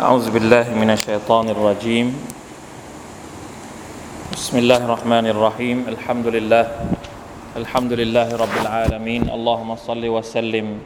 [0.00, 2.16] أعوذ بالله من الشيطان الرجيم.
[4.32, 5.92] بسم الله الرحمن الرحيم.
[5.92, 6.64] الحمد لله.
[7.60, 9.28] الحمد لله رب العالمين.
[9.28, 10.80] اللهم صل وسلم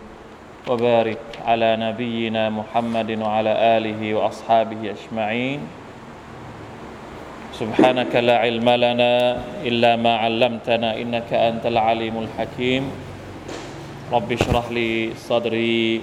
[0.67, 5.63] وبارك على نبينا محمد وعلى آله وأصحابه أجمعين.
[7.55, 9.15] سبحانك لا علم لنا
[9.63, 12.83] إلا ما علمتنا إنك أنت العليم الحكيم.
[14.11, 16.03] رب اشرح لي صدري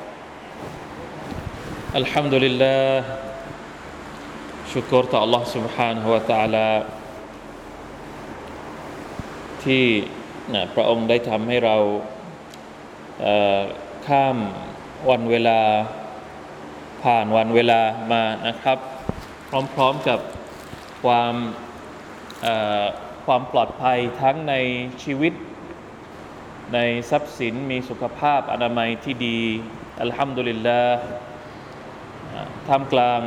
[2.00, 3.04] الحمد لله
[4.74, 6.68] شكر الله سبحانه وتعالى
[9.64, 9.86] ที่
[10.54, 11.76] นะพระองค์ได้ทำให้เรา
[13.20, 13.60] เอ่อ
[14.06, 14.36] ข้าม
[15.10, 15.60] วันเวลา
[17.02, 17.80] ผ่านวันเวลา
[18.12, 18.78] มานะครับ
[19.74, 20.20] พร้อมๆกับ
[21.04, 21.34] ความ
[22.42, 22.84] เอ่อ
[23.26, 24.54] ความปลอดภัยทั้งใน
[25.02, 25.32] ชีวิต
[26.74, 26.78] ใน
[27.10, 29.38] ทรัพย์สินมีสุขภาพอนามัยที่ดี
[30.02, 30.98] อัลฮัมดุลิลลาห์
[32.67, 33.21] ท่ามกลาง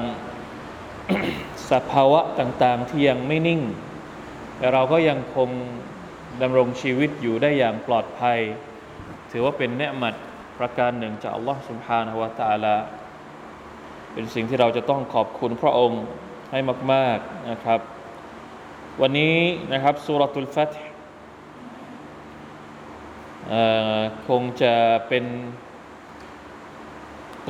[1.70, 3.60] สภาวะต่างๆที่ยังไม่นิ่ง
[4.56, 5.50] แต่เราก็ยังคง
[6.42, 8.38] ดำรงชีวิตอยู่ได้อย่างปลอดภัย
[9.30, 10.14] ถือว่าเป็นเนืมัด
[10.58, 12.76] ประการหนึ่งจากอัลลอฮฺสุบฮานาวะตาลา
[14.12, 16.02] เป็นสิ่งที่เราจะต้องขอบคุณพระองค์
[16.50, 16.58] ให้
[16.92, 17.80] มาก ๆนะครับ
[19.00, 19.36] วันนี้
[19.72, 20.72] นะครับสุรตุลฟัต
[24.28, 24.74] คงจะ
[25.08, 25.24] เป็น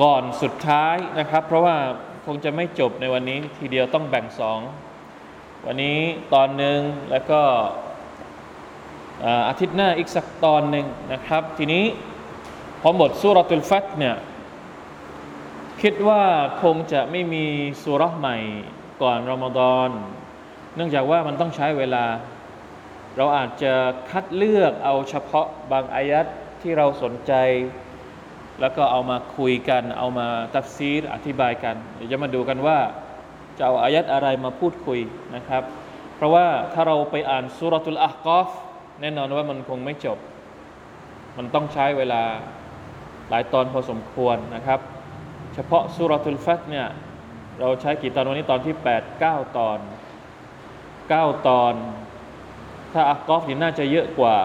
[0.01, 1.75] ก่อนสุดท้ายนะครับ เพราะว่า
[2.25, 4.59] คงจะไม่จบในวันนี้ทีเดียวต้องแบ่งสอง
[5.65, 5.99] วันนี้
[6.33, 6.79] ตอนหนึ่ง
[7.11, 7.41] แล้วก็
[9.47, 11.83] อาทิตย์หน้าอีกสักตอนหนึ่งนะครับ ทีนี้
[12.81, 14.15] พอหมดสุรตุลฟัตเนี่ย
[15.81, 16.23] คิดว่า
[16.63, 17.45] คงจะไม่มี
[17.83, 18.37] สุรใหม่
[19.01, 19.89] ก่อนรอมฎอน
[20.75, 22.05] เนื่องจากว่ามันต้องใช้เวลา
[23.17, 23.73] เราอาจจะ
[24.11, 26.25] คัดเลือกเอาเฉพาะบางอายัด
[26.61, 27.33] ที่เราสนใจ
[28.61, 32.77] แล้วก็เอามาคุยกัน เอามาตัฟซีรอธิบายกัน เดี๋ยวจะมาดูกันว่า
[33.57, 34.99] จะเอาอายัดอะไรมาพูดคุย
[35.35, 35.63] นะครับ
[36.15, 38.49] เพราะว่าถ้าเราไปอ่านสุรตุลอาฮกอฟ
[39.01, 40.17] แน่นอนว่ามันคงไม่จบ
[41.37, 42.23] มันต้องใช้เวลา
[43.29, 44.79] หลายตอนพอสมควรนะครับ
[45.53, 46.87] เฉพาะสุรตุลฟัตเนี่ย
[47.59, 49.79] เราใช้กี่ตอนวันนี้ตอนที่ 8 9 ตอน
[50.67, 51.73] 9 ตอน
[52.93, 54.37] ถ้าอักกอฟนี่น่าจะเยอะกว่า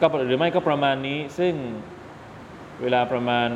[0.00, 1.54] ก็หรือไม่ก็ประมาณนี้ซึ่ง
[2.82, 3.48] เวลาประมาณ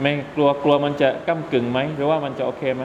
[0.00, 2.84] ไม่กลัวกลัวมันจะก้ากึ่งไหมหรือว่ามันจะโอเคไหม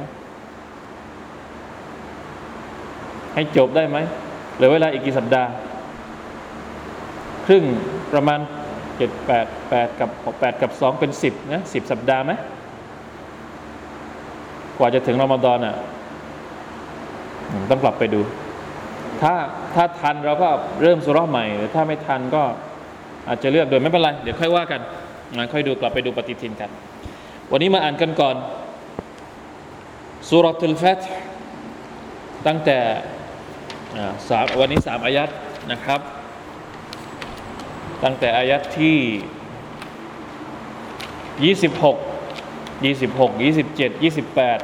[3.34, 3.98] ให้จบได้ไหม
[4.56, 5.50] เหลือเวลาอีกกี่สัปดาห์
[7.46, 7.64] ครึ่ง
[8.14, 8.40] ประมาณ
[8.98, 12.32] เจ็ดแปดแปดกับแปดกับสองเป็นสิบนะสิบสัปดาห์ไหม
[14.78, 15.76] กว่าจะถึงรอมฎอนอะ
[17.70, 18.22] ต้องกลับไปดู
[19.22, 19.34] ถ้า
[19.76, 20.50] ถ้าทันเราก็
[20.82, 22.44] เริ่มสุราใหม่ หรือถ้าไม่ทันก็
[23.28, 24.82] อาจจะเลือกโดยไม่เป็นไร เดี๋ยวค่อยว่ากัน
[25.38, 26.70] นะค่อยดูกลับไปดูปฏิทินกัน
[27.52, 28.36] วันนี้มาอ่านกันก่อน
[30.30, 31.02] สุรตุลฟัต
[32.48, 32.78] ตั้งแต่
[34.30, 35.30] สามวันนี้สามอายัด
[35.72, 36.02] นะครับ
[38.04, 38.98] ตั้งแต่อายัดที่
[41.44, 41.98] ยี่สิบหก
[42.86, 44.60] ยี่สิบหกยี่สิบเจ็ดยี่สิบแปด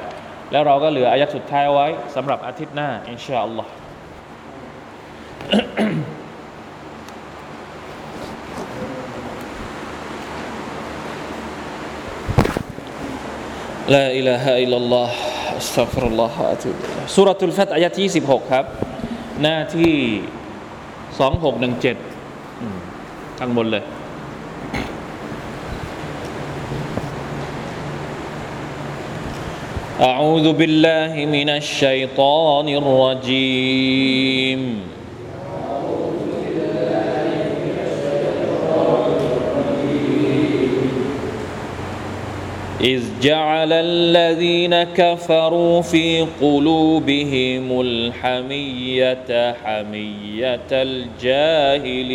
[0.52, 3.72] แล้วเราก็เหลืออายัดสุดท้ายไว้สำหรับอาทิตย์หน้า อินชาอัลลอฮ์
[13.95, 15.09] لا إله إلا الله
[15.63, 18.65] استغفر الله وأتوب إليه สุรทุลฟัตอายะที่26 ครับ
[19.43, 19.95] หน้าที่
[21.19, 23.85] 2617ข้างบนเลย
[30.01, 34.61] أعوذ بالله من الشيطان الرجيم
[42.84, 52.14] إذ جعل الذين كفروا في قلوبهم الحمية حمية الجاهلية.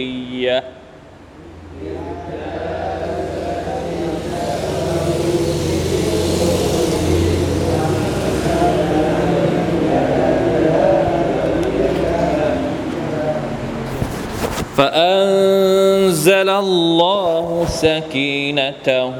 [14.78, 19.16] فأنزل الله سكينته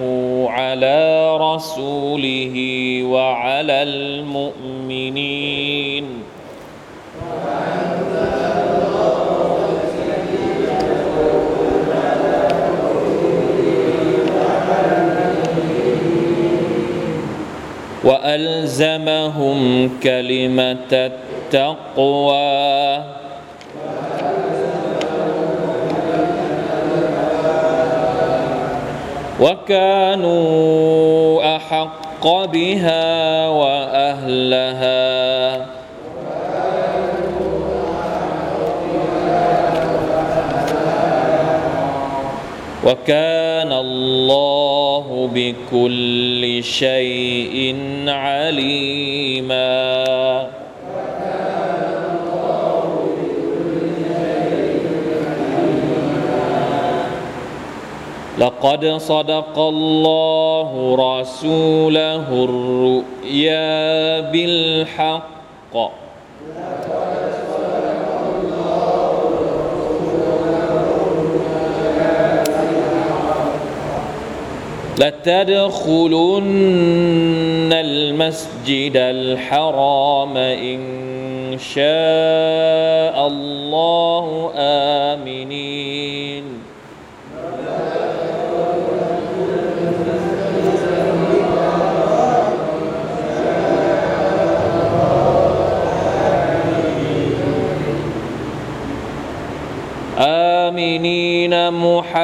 [0.50, 2.54] على رسوله
[3.02, 6.04] وعلى المؤمنين.
[18.04, 23.17] وألزمهم كلمة التقوى.
[29.40, 30.36] وكانوا
[31.56, 34.98] أحق بها وأهلها.
[42.84, 47.76] وكان الله بكل شيء
[48.08, 49.87] عليما.
[58.38, 65.74] لقد صدق الله رسوله الرؤيا بالحق.
[74.98, 76.42] لتدخلن
[77.72, 80.80] المسجد الحرام إن
[81.58, 85.07] شاء الله آمنين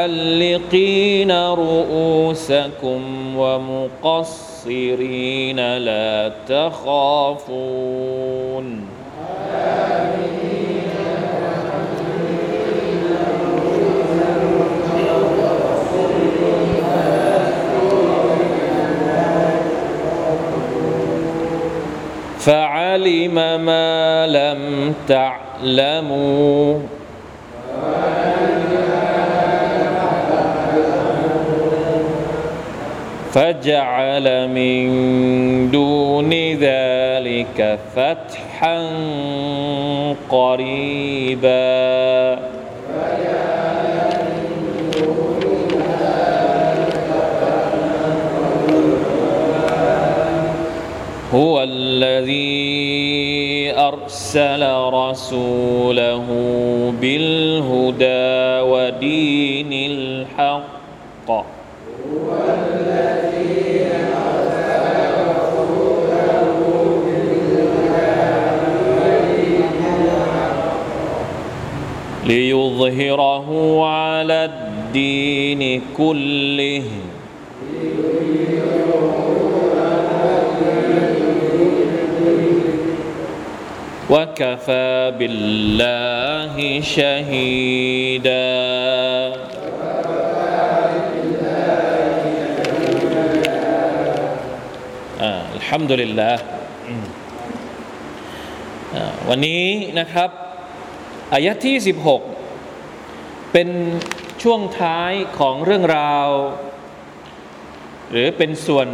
[0.05, 3.03] محلقين رؤوسكم
[3.97, 4.77] ومقصرين
[5.77, 7.85] لا تخافون
[22.39, 23.35] فعلم
[23.65, 26.79] ما لم تعلموا
[33.35, 34.85] فجعل من
[35.71, 38.79] دون ذلك فتحا
[40.31, 41.75] قريبا.
[51.35, 52.65] هو الذي
[53.77, 55.84] أرسل رسوله
[72.74, 73.48] ليظهره
[73.86, 76.84] على الدين كله
[84.10, 88.50] وكفى بالله شهيدا
[95.22, 96.36] آه الحمد لله
[98.96, 99.64] อ่าวันนี้
[100.00, 100.30] นะครับ
[101.34, 102.33] อายะที่ 16
[103.57, 103.73] เป็น
[104.43, 106.29] ช่วงท้ายของเรื่องราว
[108.11, 108.89] หรือเป็นส่วน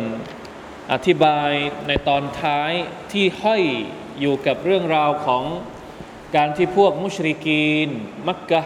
[0.93, 1.51] อธิบาย
[1.89, 2.73] ในตอนท้าย
[3.12, 3.62] ที่ห้อย
[4.21, 5.45] อยู่กับเรื่องราวของ
[6.37, 7.88] การที่พวกมุชริกีน
[8.29, 8.62] มักกะ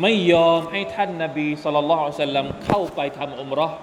[0.00, 3.74] ไม่ยอมให้ท่านนาบีสุลต่านละสัลลัมเข้าไปทำอุมราะ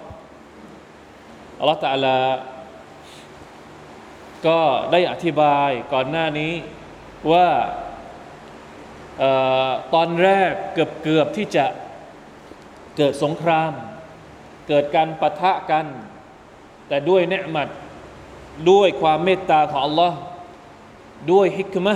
[1.60, 2.19] อัลลอฮฺตะอาลา
[4.48, 6.53] ก็ได้อธิบายก่อนหน้านี้
[7.31, 7.48] ว่า
[9.93, 11.65] ตอนแรกเกือบเกือบที่จะ
[12.97, 13.71] เกิดสงคราม
[14.67, 15.86] เกิดการปะทะกัน
[16.88, 17.69] แต่ด้วยเนืมัด
[18.71, 20.13] ด้วยความเมตตาของ Allah
[21.31, 21.95] ด้วยฮิกมะ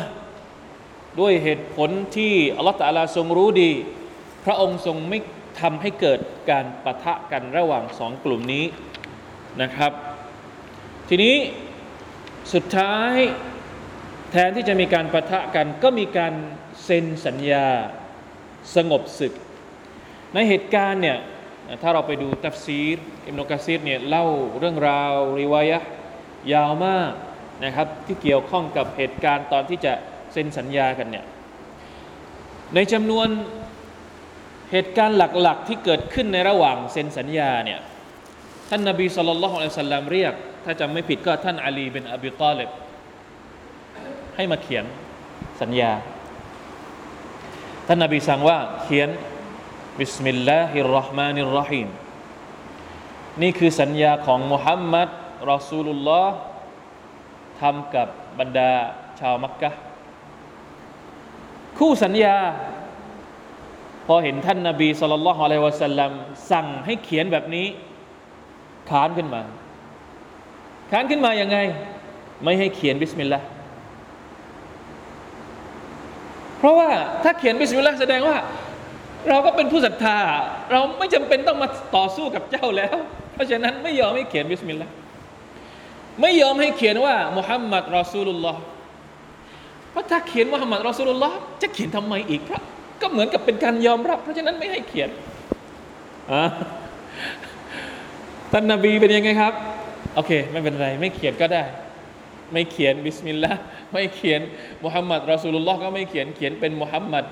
[1.19, 3.71] ด้วยเหตุผลที่อัลลอฮฺตะอาลาทรงรู้ดี
[4.45, 5.19] พระองค์ทรงไม่
[5.61, 8.65] ทำให้เกิดการปะทะกันระหว่างสองกลุ่มนี้
[9.61, 9.91] นะครับ
[11.09, 11.35] ทีนี้
[12.53, 13.15] สุดท้าย
[14.31, 16.33] แทนที่จะมีการประทะกันก็มีการ
[16.91, 17.67] ซ็นสัญญา
[18.75, 19.33] สงบศึก
[20.33, 21.17] ในเหตุการณ์เนี่ย
[21.81, 24.25] ถ้าเราไปดูตัฟซีรอิมนุกะซีรเนี่ยเล่า
[24.59, 25.79] เรื่องราวริวายะ
[26.53, 27.11] ยาวมาก
[27.63, 29.93] นะครับที่เกี่ยวข้องกับเหตุการณ์ตอนที่จะ
[30.33, 31.25] เซ็นสัญญากันเนี่ย
[32.75, 33.27] ในจำนวน
[34.71, 37.79] เหตุการณ์หลักๆ ที่เกิดขึ้นในระหว่างเซ็นสัญญาเนี่ย
[38.69, 40.33] ท่านนบีصلى الله عليه وسلمเรียก
[40.65, 42.69] ถ้าจำไม่ผิดก็ท่านอาลี บินอบีตอลิบ
[44.35, 44.85] ให้มาเขียน
[45.61, 45.91] สัญญา
[47.93, 49.09] ท่านนบีสั่งว่าเขียน
[49.99, 51.87] بسم الله الرحمن الرحيم
[53.41, 55.09] นี่คือสัญญาของมุฮัมมัด
[55.51, 56.35] รอซูลุลลอฮ์
[57.61, 58.07] ทำกับ
[58.39, 58.71] บรรดา
[59.19, 59.69] ชาวมักกะ
[61.77, 62.37] คู่สัญญา
[64.05, 66.11] พอเห็นท่านนาบีصلى الله عليه وسلم
[66.51, 67.67] สั่งให้เขียนแบบนี้
[68.89, 69.41] ค้านขึ้นมา
[70.91, 71.57] ค้านขึ้นมาอย่างไง
[72.43, 73.45] ไม่ให้เขียนบิสมิลลาห์
[76.61, 76.89] เพราะว่า
[77.23, 78.37] ถ้าเขียนบิสมิลลาห์แสดงว่า
[79.29, 80.17] เราก็เป็นผู้ศรัทธา
[80.71, 82.95] เราไม่จำเป็นต้องมาต่อสู้กับเจ้าแล้ว
[83.33, 84.93] เพราะฉะนั้นไม่ยอมให้เขียนบิสมิลลาห์
[86.21, 88.61] ไม่ยอมให้เขียนว่ามุฮัมมัดรอซูลุลลอฮ์
[89.91, 92.61] เพราะถ้าเขียนมุฮัมมัดรอซูลุลลอฮ์จะเขียนทำไมอีกเพราะ
[93.01, 95.09] ก็เหมือนกับเป็นการยอมรับ เพราะฉะนั้นไม่ให้เขียน
[98.51, 99.53] ท่านนบีเป็นยังไงครับ
[100.15, 101.63] โอเค ไม่เป็นไร ไม่เขียนก็ได้
[102.53, 103.61] ไม่เขียนบิสมิลลาห์
[103.93, 104.41] ไม่เขียน
[104.83, 107.25] มุฮัมมัดรอสูลุลลอฮ์ก็ไม่เขียนเขียนเป็นมุฮัมมัด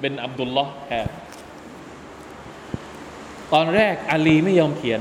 [0.00, 1.06] บินอับดุลลอฮ์แทน
[3.52, 5.00] ตอนแรกอาลีไม่ยอมเขียน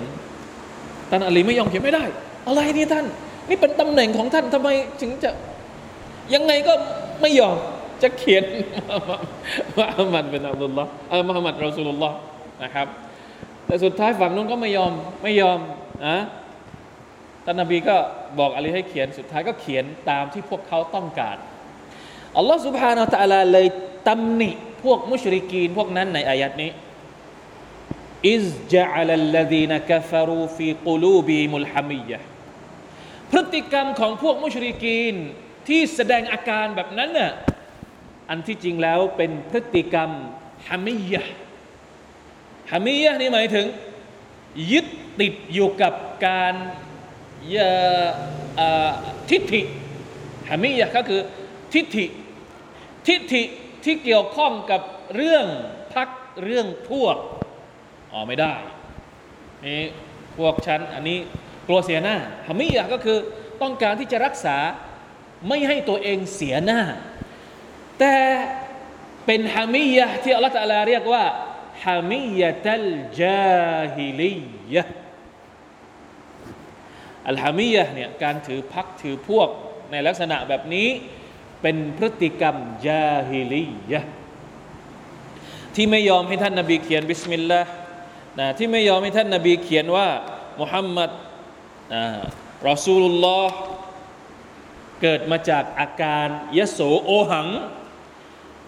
[1.09, 2.03] ท่านอาลีไม่ยอมเขียนไม่ได้
[2.47, 3.05] อะไรนี่ท่าน
[3.49, 4.69] นี่เป็นตำแหน่งของท่านทำไม
[5.01, 5.31] ถึงจะ
[6.33, 6.73] ยังไงก็
[7.21, 7.57] ไม่ยอม
[8.03, 8.43] จะเขียน
[9.77, 12.15] มุฮัมมัดเป็นอับดุลลอฮ์เออมุฮัมมัดรอสูลุลลอฮ์
[12.63, 12.87] นะครับ
[13.65, 14.91] แต่สุดท้ายฝั่งนู้นก็ไม่ยอม
[15.23, 15.59] ไม่ยอม
[16.05, 16.15] อะ
[17.51, 17.97] ท่านนบีก็
[18.39, 21.37] บอกอะลีให้เขียนสุดท้ายก็เขียนตามที่พวกเขาต้องการ
[22.37, 23.67] อัลลอฮฺสุบฮานาอัลลอฮเลย
[24.07, 24.51] ตำหนิ
[24.83, 26.71] พวกมุชริกีนพวกนั้นในอายัดนี้
[28.29, 32.19] อิสจัลลัดีนกัฟรูฟีกูลูบีมุลฮามียะ
[33.31, 35.15] พฤติกรรมของพวกมุชริกีน
[35.67, 37.31] ที่แสดงอาการแบบนั้นน่ะ
[38.29, 40.09] อันที่จริงแล้วเป็นพฤติกรรม
[40.67, 41.23] ฮามียะ
[42.71, 43.65] ฮามียะนี่หมายถึง
[44.71, 44.85] ยึด
[45.19, 45.93] ติดอยู่กับ
[46.27, 46.55] การ
[49.29, 49.61] ทิฏฐิ
[50.49, 51.21] ฮามิยะก็คือ
[51.73, 52.05] ทิฏฐิ
[53.07, 53.43] ทิฏฐิ
[53.83, 54.81] ที่เกี่ยวข้องกับ
[55.15, 55.45] เรื่อง
[55.93, 56.09] พัก
[56.43, 57.17] เรื่องพวก
[58.11, 58.53] อ๋อไม่ได้
[59.65, 59.81] นี่
[60.37, 61.19] พวกฉันอันนี้
[61.67, 62.15] กลัวเสียหน้า
[62.47, 63.17] ฮามิยะก็คือ
[63.61, 64.57] ต้องการที่จะรักษา
[65.47, 66.81] ไม่ให้ตัวเองเสียหน้า
[67.99, 68.15] แต่
[69.25, 71.23] เป็นฮามิยะที่อัลลอฮฺเรียกว่า
[71.85, 72.87] ฮามิยะตัล
[73.21, 74.35] จาฮิลี
[74.75, 74.83] ยะ
[77.27, 79.49] الحمية เนี่ยการถือพรรคถือพวก
[79.91, 80.87] ในลักษณะแบบนี้
[81.61, 82.55] เป็นพฤติกรรม
[82.87, 84.01] ญาฮิลียะฮ์
[85.75, 87.71] ที่ไม่ยอมให้ท่านนาบีเขียนบิสมิลลาห์
[88.39, 90.07] นะที่ไม่ยอมให้ท่านนาบีเขียนว่า
[90.59, 91.09] มุฮัมมัด
[92.69, 93.53] รอซูลุลลอฮ์
[95.01, 97.47] เกิดมาจากอาการยโสโอหัง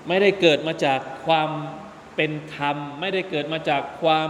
[0.07, 1.49] ไม่ได้เกิดมาจากความ
[2.15, 4.29] เป็นธรรม ไม่ได้เกิดมาจากความ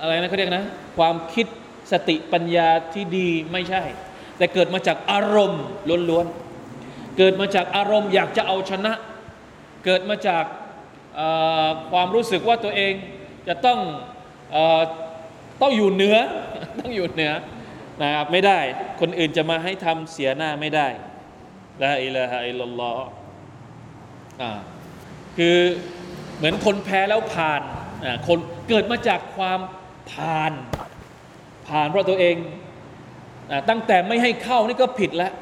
[0.00, 0.66] อะไรนะเขาเรียกนะ
[0.98, 1.46] ความคิด
[1.92, 3.82] สติปัญญาที่ดีไม่ใช่
[4.38, 5.64] แต่เกิดมาจากอารมณ์
[6.10, 8.92] ล้วนๆเกิดมาจากอารมณ์อยากจะเอาชนะ
[9.84, 10.44] เกิดมาจาก
[11.90, 12.92] ความรู้สึกว่าตัวเอง
[13.48, 13.78] จะต้อง
[15.62, 16.16] ต้องอยู่เหนือ
[16.80, 17.32] ต้องอยู่เหนือ
[18.02, 18.58] นะครับไม่ได้
[19.00, 20.88] คนอื่นจะมาให้ทำเสียหน้าไม่ได้
[21.82, 23.06] ละอิละฮะอิลลัลลอฮ์
[25.36, 25.58] คือ
[26.36, 27.62] เหมือนคนแพ้แล้วผ่าน
[28.28, 29.60] คนเกิดมาจากความ
[30.12, 30.52] ผ่าน
[31.68, 32.36] ผ่านเพราะตัวเอง
[33.68, 35.32] ตั้งแต่ไม่ให้เข้านี่ก็ผิดแล้ว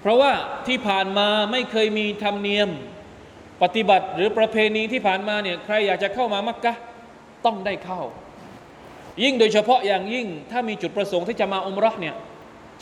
[0.00, 0.32] เพราะว่า
[0.66, 2.68] ที่ผ่านมาไม่เคยมีธรรมเนียม
[3.62, 6.74] ปฏิบัติหรือประเพณีที่ผ่านมาเนี่ยใครอยากจะเข้ามามักกะ
[7.44, 8.00] ต้องได้เข้า
[9.22, 12.14] ยิ่งโดยเฉพาะอย่างยิ่งถ้ามีจุดประสงค์ที่จะมาอมรอเนี่ย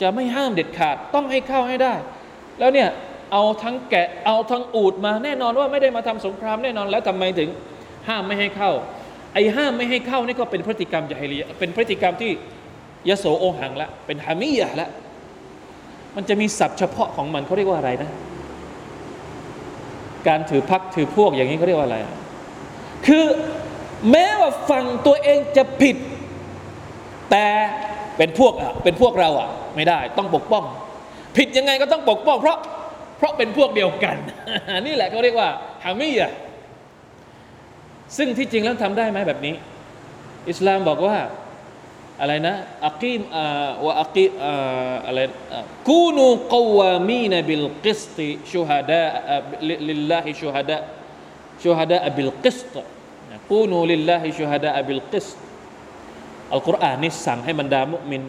[0.01, 1.93] จะไม่ห้ามเด็ดขาดต้องให้เข้าให้ได้
[2.59, 2.89] แล้วเนี่ย
[3.31, 7.49] เอาทั้งแกะเอาทั้งอูดมาแน่นอนว่าไม่ได้มาทำสงครามแน่นอนแล้วทำไมถึง
[8.07, 8.71] ห้ามไม่ให้เข้า
[9.33, 12.31] ไอ้ห้ามไม่ให้เข้านี่ก็เป็นพฤติกรรมยาฮิลียเป็นพฤติกรรมที่
[13.09, 14.89] ยโสโอหังละ เป็นฮามิยะละ
[16.15, 18.09] มันจะมีศัพท์เฉพาะของมันเขาเรียกว่าอะไรนะ
[20.27, 21.97] การถือพักถือพวกอย่างนี้เขาเรียกว่าอะไร
[23.07, 23.25] คือ
[24.11, 25.97] แม้ว่าฝั่งตัวเองจะผิด
[27.31, 27.45] แต่
[28.17, 30.63] เป็นพวกอะเป็นพวกเราอะ ไม่ได้ต้องปกป้อง
[31.37, 32.57] ผิดยังไงก็ต้องปกป้อง เพราะ
[33.17, 34.15] เพราะเป็นพวกเดียวกัน
[34.85, 35.49] นี่แหละเขาเรียกว่า
[35.85, 36.31] حمية
[38.17, 39.55] ซึ่งที่จริงแล้วทำได้ไหมแบบนี้
[40.49, 41.17] อิสลามบอกว่า
[42.21, 42.55] อะไรนะ
[42.87, 43.21] أقيموا
[43.85, 44.25] وأقيموا
[45.07, 45.19] อะไร
[45.89, 52.75] كونوا قوامين بالقسط شهداء لله شهداء شهداء بالقسط
[53.51, 55.37] كونوا لله شهداء بالقسط
[56.53, 58.21] อัลกุรอานนี่สั่งให้บรรดามุมิน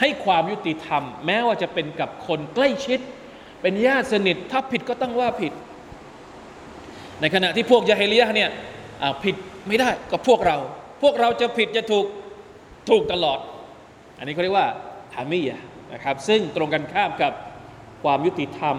[0.00, 3.00] ให้ความยุติธรรม แม้ว่าจะเป็นกับคนใกล้ชิด
[3.62, 5.52] เป็นญาติสนิทถ้าผิดก็ต้องว่าผิด
[7.20, 8.50] ในขณะที่พวกญาฮิลียะฮ์เนี่ย
[9.02, 9.36] อาผิด
[9.68, 10.56] ไม่ได้ก็พวกเรา
[11.02, 12.06] พวกเราจะผิดจะถูก
[12.88, 13.38] ถูกตลอด
[14.18, 14.68] อันนี้เขาเรียกว่า
[15.16, 15.56] حمية
[15.92, 17.32] นะครับ ซึ่งตรงกันข้ามกับ
[18.02, 18.76] ความยุติธรรม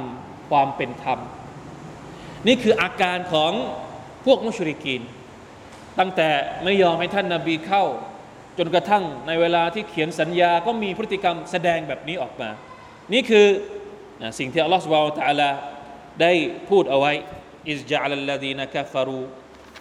[0.49, 1.19] ความเป็นธรรม
[2.47, 3.51] นี่คืออาการของ
[4.25, 5.01] พวกมุชริกีน
[5.99, 6.29] ตั้งแต่
[6.63, 7.83] ไม่ยอมให้ท่านนาบีเข้า
[8.57, 12.49] จนกระทั่งในเวลาที่เขียนสัญญาก็มีพฤติกรรมแสดงแบบนี้ออกมา
[13.13, 13.47] นี่คือ
[14.39, 15.49] สิ่งที่อัลลอฮฺสุบฮฺตะลา
[16.21, 16.31] ได้
[16.69, 17.11] พูดเอาไว้
[17.69, 19.21] อิสจาลัลลดีนกัฟรู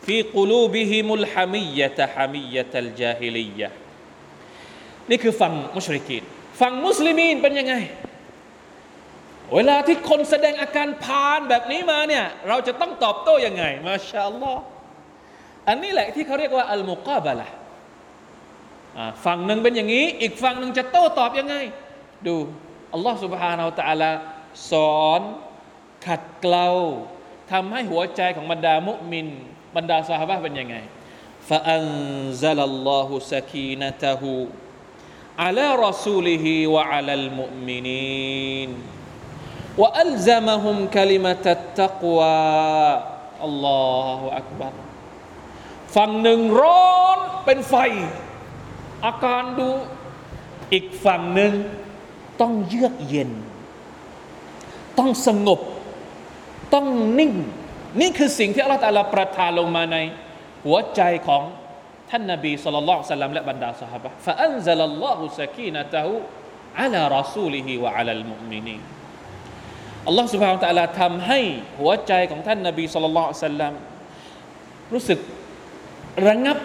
[0.06, 3.70] في قلوبهم الحمية حمية الجاهلية
[5.10, 6.24] นี่คือฝั่งมุชริกีน
[6.62, 7.74] ฝั่งมุสลิมีนเป็นยังไง
[9.54, 14.62] เวลาที่คนแสดงอาการพานแบบนี้มาเนี่ย เราจะต้องตอบโต้ยังไง มาชาอัลลอฮ์
[15.68, 17.48] อันนี้แหละที่เขาเรียกว่าอัลมุกาบะละ
[19.26, 21.56] ฝั่งหนึ่งเป็นอย่างนี้ อีกฝั่งหนึ่งจะโต้ตอบยังไง
[22.28, 22.36] ดู
[22.94, 24.12] อัลลอฮ์ سبحانه และ تعالى
[24.72, 25.22] สอน
[26.06, 26.68] ขัดเกลา
[27.52, 29.28] ทำให้หัวใจของบรรดามุมิน
[29.76, 30.78] บรรดาสหายเป็นยังไง
[31.50, 34.22] فأنزل الله سكينته
[35.44, 38.70] على رسوله وعلى المؤمنين
[39.78, 42.40] وألزمهم كلمة التقوى
[43.48, 44.74] الله أكبر
[45.96, 47.76] ฝั่งหนึ่งร้อนเป็นไฟ
[49.06, 49.70] อาการดู
[50.74, 51.54] อีกฝั่งหนึ่ง
[52.42, 53.32] ต้องเยือกเย็น
[54.98, 55.60] ต้องสงบ
[56.74, 56.88] ต้อง
[57.20, 57.34] นิ่ง
[58.01, 59.97] นี่คือสิ่งที่อัลลอฮฺตาลาประทานลงมาใน
[60.67, 61.43] หัวใจของ
[62.11, 66.13] ท่านนบีสุลต่านสัลลัมและบรรดาสัฮายฟะอันซัลลอฮุสกีนะตะฮู
[66.81, 68.77] อัลารอซูลิฮิวะอัลลมุมินี
[70.07, 71.41] อัลลอฮฺสุบฮานตะลาทำให้
[71.81, 73.73] หัวใจของท่านนบีสุลต่านสัลลัม
[74.93, 75.19] รู้สึก
[76.29, 76.59] ระงับ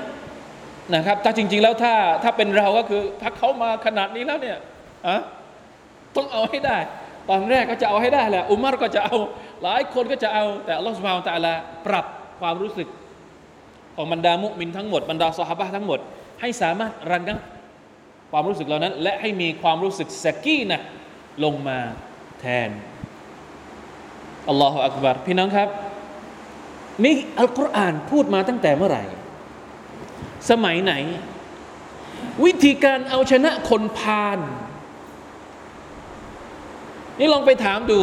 [0.96, 4.58] นะครับแต่จริง ๆ แล้วถ้าถ้าเป็นเราก็คือถ้าเขามาขนาดนี้แล้วเนี่ย
[5.08, 5.17] อะ
[6.15, 6.77] ต้องเอาให้ได้
[7.29, 9.17] ตอนแรกก็จะเอาให้ได้แหละอุมารก็จะเอา
[9.63, 11.53] หลายคนก็จะเอาแต่อัลลอฮฺสุบฮานตะลา
[11.88, 12.05] ปรับ
[12.39, 12.88] ความรู้สึก
[13.95, 16.00] ของบรรดามุมินทั้งหมดบรรดาสฮาะทั้งหมด
[16.41, 17.39] ให้สามารถรังับ
[18.31, 20.81] ความรู้สึกเหล่านั้น และให้มีความรู้สึกสกี้นะ
[21.43, 21.79] ลงมา
[22.39, 22.69] แทน
[24.50, 25.69] อัลลอฮฺอักบารพี่น้องครับ
[27.03, 29.05] นี่อัลกุรอานพูดมาตั้งแต่เมื่อไหร่
[30.50, 30.93] สมัยไหน
[32.45, 34.39] วิธีการเอาชนะคนพาล
[37.20, 38.00] นี่ลองไปถามดู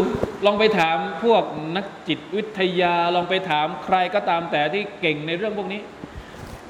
[0.46, 1.44] ลองไปถามพวก
[1.76, 5.80] นักจิตวิทยา ลองไปถามใครก็ตามแต่ที่เก่งในเรื่องพวกนี้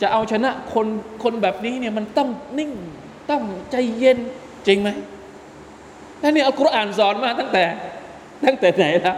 [0.00, 0.86] จะเอาชนะคน
[1.22, 2.72] คนแบบนี้เนี่ยมันต้องนิ่ง
[3.30, 4.18] ต้องใจเย็น
[4.66, 4.90] จริงไหม
[6.20, 7.64] ท่านนี่อัลกุรอานสอนมาตั้งแต่
[8.44, 9.16] ตั้งแต่ไหนแล้ว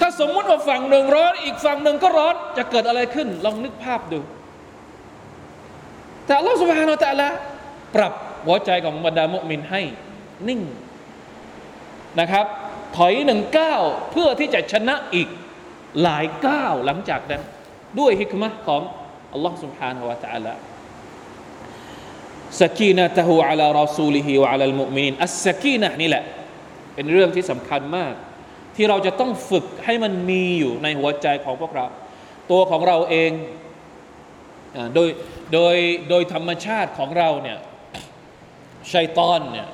[0.00, 4.20] ถ้าสมมติว่าฝั่งหนึ่งร้อนอีกฝั่งหนึ่งก็ร้อนจะเกิดอะไรขึ้น ลองนึกภาพดู
[6.24, 7.34] แต่อัลลอฮฺสุบฮานาอัลลอฮฺ
[7.94, 8.12] ปรับ
[8.46, 9.82] หัวใจของบรรดามุมินให้
[10.48, 10.60] นิ่ง
[12.20, 12.46] นะครับ
[12.97, 15.27] ถอยหนึ่งก้าวเพื่อที่จะชนะอีก
[16.01, 17.41] หลายก้าวหลังจากนั้น
[17.99, 18.81] ด้วยฮิกมะของ
[19.33, 20.53] อัลลอฮ์ سبحانه และ تعالى
[22.61, 26.23] สกีนะตะฮูอัลารอซูลิฮิวะอัลลมุมินอัสสกีนะนี่แหละ
[26.95, 28.13] เป็นเรื่องที่สำคัญมาก
[28.75, 31.85] ที่เราจะต้องฝึกให้มันมีอยู่ในหัวใจของพวกเรา
[32.51, 33.31] ตัวของเราเอง
[34.93, 35.09] โดย
[35.53, 35.75] โดย
[36.09, 37.57] โดยธรรมชาติของเราเนี่ย
[38.93, 39.67] ชัยตอนเนี่ย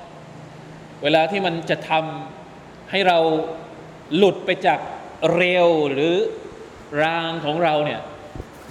[1.04, 2.37] เวลาที่มันจะทำ
[2.91, 3.19] ให้เรา
[4.17, 4.79] หลุดไปจาก
[5.35, 6.15] เร็วหรือ
[7.03, 8.01] รางของเราเนี่ย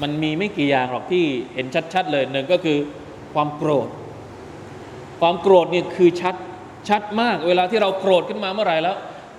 [0.01, 2.77] มันมีไม่กี่อย่างหรอกที่เห็นชัดๆเลยหนึ่งก็คือ
[3.33, 3.89] ความโกรธ
[5.19, 6.35] ความโกรธนี่คือชัด
[6.89, 8.95] ชัดมาก เวลาที่เราโกรธขึ้นมาเมื่อไหร่แล้ว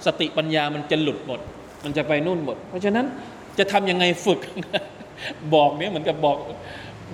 [0.06, 1.40] สติปัญญามันจะหลุดหมด
[1.84, 3.06] มันจะไปนู่นหมด เพราะฉะนั้น
[3.58, 4.40] จะทำยังไงฝึก
[5.54, 6.36] บอกเนี้ยเหมือนกับบอก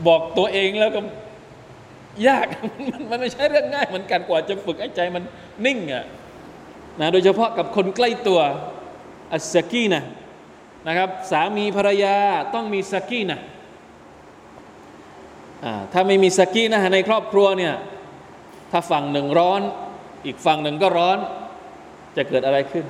[0.07, 1.01] บอกตัวเองแล้วก็
[2.29, 2.47] ยาก
[3.11, 5.23] มันไม่ใช่เรื่องง่ายเหมือนกันกว่าจะฝึกให้ใจมัน
[5.67, 6.05] นิ่งอะ
[7.01, 8.41] นะโดยเฉพาะกับคนใกล้ตัว
[9.35, 10.03] อัสกีนะ
[10.89, 12.17] นะครับสามีภรรยา
[12.55, 13.39] ต้องมีสกีนะ
[15.93, 17.75] ถ้าไม่มีสกีนะในครอบครัวเนี่ย
[18.71, 19.61] ถ้าฝั่งหนึ่งร้อน
[20.27, 21.19] อีกฝั่งหนึ่งก็ร้อน
[22.17, 22.87] จะเกิดอะไรขึ้น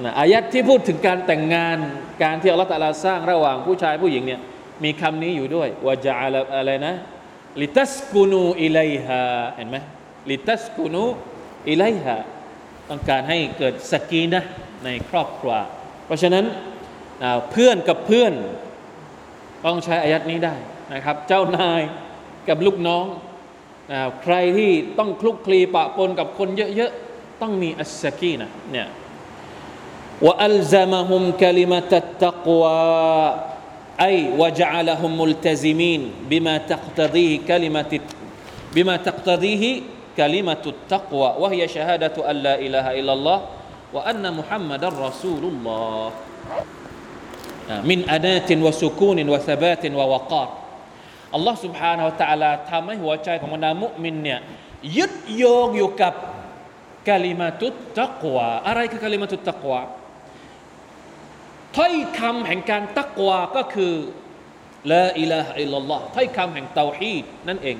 [0.00, 1.78] นะอายัดที่พูดถึงการแต่งงาน
[2.22, 4.40] การที่อัลลอฮฺตะลาสร้างระหว่างผู้ชายผู้หญิงเนี่ย
[4.84, 6.12] มีคำนี้อยู่ด้วยว่าจะ
[6.56, 6.94] อะไรนะ
[7.60, 9.22] ลิตัสกุนูอิไลฮา
[9.56, 9.76] เห็นไหม
[10.30, 11.04] ลิตัสกุนู
[11.70, 12.16] อิไลฮา
[12.89, 14.43] ต้องการให้เกิดสกีนะ
[14.85, 15.53] ในครอบครัว
[16.05, 16.45] เพราะฉะนั้น
[17.51, 18.33] เพื่อนกับเพื่อน
[19.65, 20.55] ต้องใช้อายัดนี้ได้
[20.93, 21.81] นะครับ เจ้านาย
[22.47, 23.05] กับลูกน้อง
[24.21, 28.87] ใครที่ต้องคลุกคลีปะปนกับคนเยอะๆ ต้องมีอัสสกีนะเนี่ย
[30.25, 32.75] ว่าอัลซามะฮุมคลิมะตัตตะกวา
[34.09, 36.01] أي وجعلهم ملتزمين
[36.31, 37.93] بما تقتضيه كلمة
[38.75, 39.63] بما تقتضيه
[40.17, 43.39] كلمة التقوى وهي شهادة أن لا إله إلا الله
[43.93, 46.11] وأن محمد رسول الله
[47.85, 50.49] من أنات وسكون وثبات ووقار
[51.37, 54.39] الله سبحانه وتعالى ทำให้หัวใจของบรรดามุมินเนี่ย
[54.97, 56.13] ยึดโยงอยู่กับ
[57.07, 59.79] กาลิมาตุตตักวาอะไรคือกาลิมาตุตตักวา
[61.75, 63.93] ถ้อยคำแห่งการตักวาก็คือ
[64.91, 67.77] ละอิลาฮะอิลลัลลอฮ์ถ้อยคำแห่งเตาฮีดนั่นเอง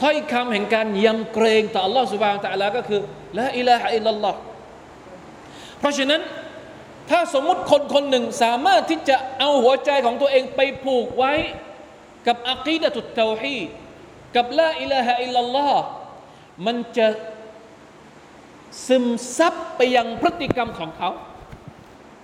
[0.00, 3.00] ถ้อยคำแห่งการยำเกรงต่อ Allah s u b h a n a h u Taala ก็คือ
[3.38, 4.34] ละอิลาฮะอิลลัลลอฮ
[5.78, 6.20] เพราะฉะนั้น
[7.10, 11.32] ถ้าสมมุติคนคนหนึ่งสามารถที่จะเอาหัวใจของตัวเองไปผูกไว้
[12.26, 13.58] กับอักีดะตุเตาฮี
[14.36, 15.76] กับละอิลาฮะอิลลัลลอฮ
[16.66, 17.08] มันจะ
[18.86, 19.06] ซึม
[19.38, 21.10] ซับไปยังพฤติกรรมของเขา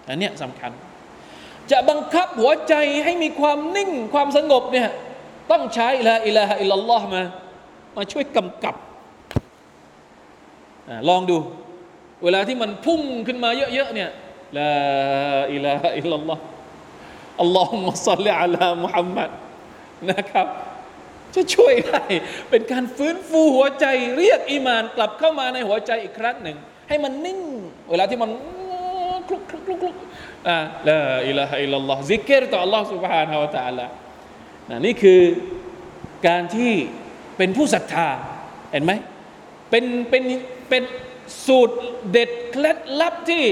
[0.09, 0.71] อันนี้สำคัญ
[1.71, 4.89] จะบังคับหัวใจให้มีความนิ่งความสงบเนี่ย
[5.51, 7.23] ต้องใช้ละอิลาฮะอิลลัลลอฮมา
[7.98, 8.76] มาช่วยกำกับ
[10.88, 11.38] อลองดู
[12.24, 14.10] เวลาที่มันพุ่งขึ้นมาเยอะๆเนี่ย
[14.58, 14.72] ลา
[15.54, 16.44] อิลาฮะอิลลัลลอฮ์
[17.42, 19.30] อัลลอฮุมะซัลลิอะลามุฮัมมัด
[20.12, 20.48] นะครับ
[21.36, 22.04] จะช่วยได้
[22.50, 23.86] เป็นการฟื้นฟูหัวใจ
[24.18, 26.58] เรียกอีมานกลับเข้ามาในหัวใจอีกครั้งหนึ่ง
[26.90, 27.40] ให้มันนิ่ง
[27.90, 28.30] เวลาที่มัน
[29.28, 29.96] คลุกคลุกคลุกคลุก
[30.48, 33.86] อ่าลาอิลาฮะอิลลัลลอฮ์ซิกเกตต่อ Allah سبحانه และ تعالى
[34.70, 35.22] นะนี่คือ
[36.28, 36.74] การที่
[37.37, 38.09] เป็นผู้ศรัทธา
[38.73, 38.93] เห็นไหม
[39.71, 40.25] เป็นเป็น
[40.69, 40.83] เป็น
[41.47, 41.77] สูตร
[42.11, 43.45] เด็ดเคล็ดลับที่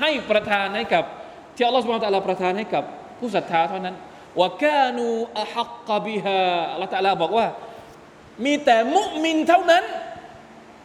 [0.00, 1.04] ให้ประทานให้กับ
[1.56, 2.84] ที่อัลลอฮฺสุบานตะลาประทานให้กับ
[3.18, 3.96] ผู้ศรัทธาเท่านั้น
[4.38, 4.64] ว่าแก
[4.96, 5.06] นู
[5.40, 6.40] อะฮักกบิฮา
[6.72, 7.46] อัลลอฮฺตะลาบอกว่า
[8.44, 9.84] มีแต่มุมินเท่านั้น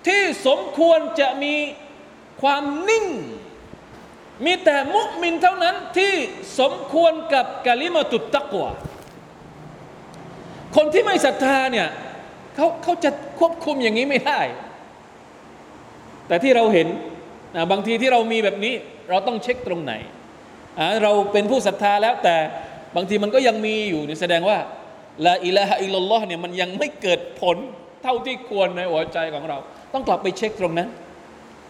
[0.08, 1.56] ที่สมควรจะมี
[2.42, 3.06] ความนิ่ง
[4.46, 6.14] มีแต่มุมินเท่านั้นที่
[6.60, 8.70] สมควรกับกะลิมาตุตตะกวา
[10.76, 11.88] คนที่ไม่ศรัทธาเนี่ย
[12.56, 14.40] เขาเขาจะควบคุมอย่างนี้ไม่ได้
[16.28, 16.88] แต่ที่เราเห็น
[17.56, 18.74] นะบางทีที่เรามีแบบนี้
[19.10, 19.94] เราต้องเช็คตรงไหน
[21.04, 22.36] เราเป็นผู้ศรัทธาแล้วแต่
[22.96, 24.58] บางทีมันก็ยังมีอยู่นี่แสดงว่า
[25.28, 27.58] ละอิละฮะอิลลอฮ์เนี่ยมันยังไม่เกิดผล
[28.04, 29.58] เท่าที่ควรในหัวใจของเรา
[29.94, 30.90] ต้องกลับไปเช็คตรงนั้น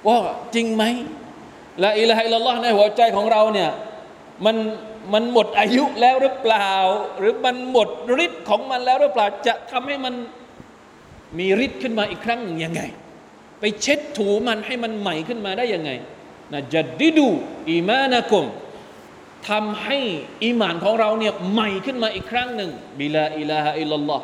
[0.07, 0.17] ว่า
[0.55, 0.83] จริงไหม
[1.85, 3.69] ละอิละฮะอิลลอฮ์ในหัวใจของเราเนี่ย
[4.45, 4.55] มัน
[5.13, 6.71] มันหมดอายุแล้วหรือเปล่า
[7.19, 7.89] หรือมันหมด
[8.25, 10.13] ฤทธิ์ของมันแล้วหรือเปล่า จะทำให้มัน
[11.39, 12.81] มีฤทธิ์ขึ้นมาอีกครั้งหนึ่งยังไง
[13.59, 15.91] ไปเช็ดถูมันให้มันใหม่ขึ้นมาได้ยังไง
[16.53, 17.27] นะจัดดิดู
[17.71, 18.45] อีมานะกุม
[19.49, 19.97] ทำให้
[20.43, 24.21] อีมานของเราเนี่ยใหม่ขึ้นมาอีกครั้งหนึ่งบิลาอิลาฮะอิลลัลลอฮ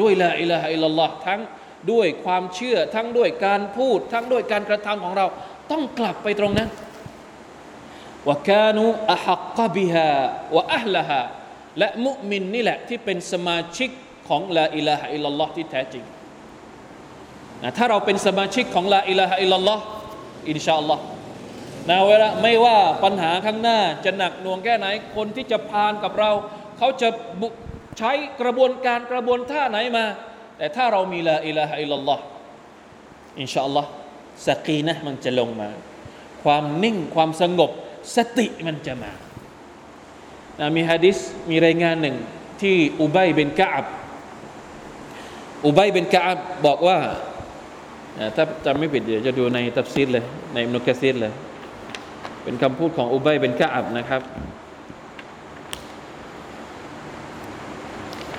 [0.00, 1.40] ด้วยลาอิลาฮะอิลลัลลอฮ์ทั้ง
[1.92, 5.26] ด้วยความเชื่อทั้งด้วยการพูด ทั้งด้วยการกระทำของเรา
[5.70, 6.68] ต้องกลับไปตรงนั้น
[8.28, 11.20] وكانوا أحق بها وأهلها
[11.78, 13.90] และมุมินนี่แหละที่เป็นสมาชิก
[14.28, 16.04] ของلا إله إلا الله ที่แท้จริง
[17.62, 19.82] นะถ้าเราเป็นสมาชิกของلا إله إلا الله
[20.50, 21.02] อินชาอัลลอฮ์
[21.90, 26.30] นะเวลาไม่ว่าปัญหาข้างหน้าจะหนักหน่วงแค่ไหน คนที่จะพาลกับเรา
[26.78, 27.08] เขาจะ
[27.98, 30.04] ใช้กระบวนการกระบวนท่าไหนมา
[30.58, 32.22] แต่ถ้าเรามีلا إله إلا الله
[33.40, 33.88] อินชาอัลลอฮ์
[34.48, 35.68] สกีนะมันจะลงมา
[36.44, 37.70] ความนิ่งความสงบ
[38.16, 39.12] สติมันจะมา
[40.58, 41.16] นะมีฮะดิษ
[41.50, 42.16] มีรายงานหนึ่ง
[42.62, 43.86] ที่อุบัยเป็นกะอับ
[45.64, 46.98] อุบัยเป็นกะอับบอกว่า
[48.36, 51.32] ถ้าจำไม่ผิดเดี๋ยวจะดูในตัฟซีดเลย ในอิมนุกะซีดเลย
[52.42, 54.22] เป็นคำพูดของอุบัยเป็นกะอับนะครับ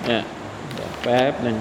[0.08, 0.24] เนี่ย
[1.02, 1.58] แป๊บหนึ่ง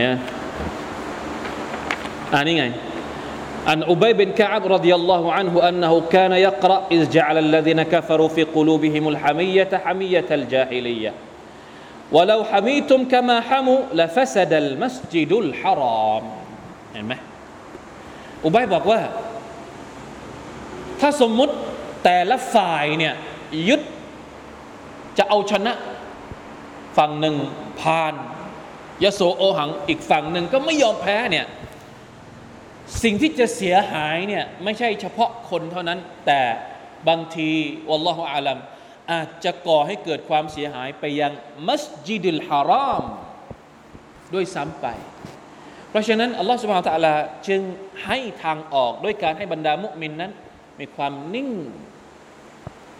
[0.00, 0.18] ่ะ
[2.32, 2.66] อ่านี่ไง
[3.66, 8.42] عن أبي بن كعب رضي الله عنه أنه كان يقرأ إذ جعل الذين كفروا في
[8.42, 11.12] قلوبهم الحمية حمية الجاهلية
[12.12, 16.24] ولو حميتم كما حموا لفسد المسجد الحرام
[16.92, 17.14] เห็นไหม
[18.44, 19.00] อุบัยบอกว่า
[21.00, 21.54] ถ้าสมมุติ
[22.04, 23.14] แต่ละฝ่ายเนี่ย
[23.68, 23.80] ยึด
[25.18, 25.72] จะเอาชนะ
[26.96, 27.34] ฝั่งหนึ่ง
[27.80, 28.14] พาน
[29.03, 31.45] ยโสโอหังอีกฝั่งหนึ่งก็ไม่ยอมแพ้เนี่ย
[33.03, 36.41] สิ่งที่จะเสียหายเนี่ยไม่ใช่เฉพาะคนเท่านั้น แต่
[37.07, 37.51] บางที
[37.89, 38.57] วัลลอฮฺอาลัม
[39.11, 41.31] อาจจะก่อให้เกิดความเสียหายไปยัง
[41.67, 43.03] มัสยิดุลฮารอม
[44.33, 44.87] ด้วยซ้ำไป
[45.89, 47.15] เพราะฉะนั้นอัลลอฮฺสุบฮานตะลา
[47.47, 47.61] จึง
[48.05, 50.31] ให้ทางออกด้วยการให้บรรดามุมินนั้น
[50.79, 51.49] มีความนิ่ง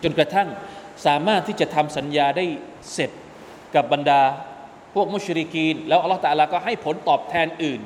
[0.04, 0.48] จนกระทั่ง
[1.06, 2.46] สามารถที่จะทำสัญญาได้
[2.94, 3.12] เสร็จ
[3.76, 4.22] กับบรรดา
[4.94, 7.82] พวกมุชริกีน แล้วอัลลอฮฺตาลาก็ให้ผลตอบแทนอื่น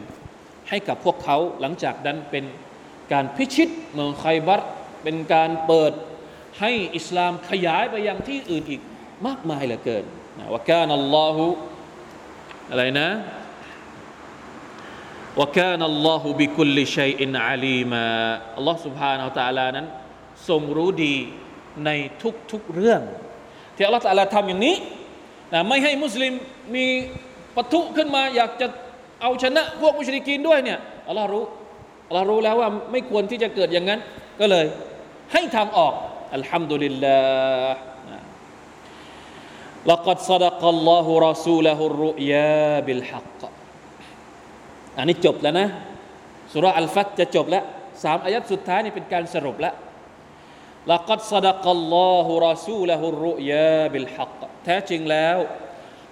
[0.69, 2.43] ให้กับพวกเขาหลังจากนั้นเป็น
[3.11, 4.61] การพิชิตเมืองไคบัต
[5.03, 5.93] เป็นการเปิด
[6.59, 8.81] ให้อิสลามขยายไปยังที่อื่นอีก
[9.27, 10.03] มากมายเหลือเกิน
[10.39, 11.39] นะว่ากานัลลอฮฺ
[12.71, 13.09] อะไรนะ
[15.39, 18.05] ว่ากานัลลอฮฺบิคุลิชัยอินอาลีมา
[18.57, 19.87] อัลลอฮฺสุบฮานาอัลตาลานั้น
[20.49, 21.15] ทรงรู้ดี
[21.85, 21.89] ใน
[22.51, 23.01] ทุกๆเรื่อง
[23.75, 24.75] ที่อัลลอฮฺตาลาทำอย่างนี้
[25.53, 26.33] นะไม่ให้มุสลิม
[26.74, 26.86] มี
[27.56, 28.66] ปะทุขึ้นมา อยากจะ
[29.22, 31.44] เอาชนะพวกมุชริกีนด้วยเนี่ยอัลลอฮ์รู้
[32.08, 34.00] อัลลอฮ์รู้แล้วว่าไม่ควรที่จะเกิดอย่างนั้น
[34.40, 34.66] ก็เลย
[35.32, 35.92] ให้ทางออก
[36.34, 37.18] อัลฮัมดุลิลลา
[37.70, 37.90] ห์
[39.90, 43.40] لقد صدق الله رسوله الرؤيا بالحق
[44.98, 45.68] อันนี้จบแล้วนะ
[46.52, 47.64] สุราอัลฟัตจะจบแล้ว
[48.02, 49.74] สามอายัดสุดท้ายนี่เป็นการสรุปแล้ว
[50.90, 55.36] لقد صدق الله رسوله الرؤيا بالحق แท้จริงแล้ว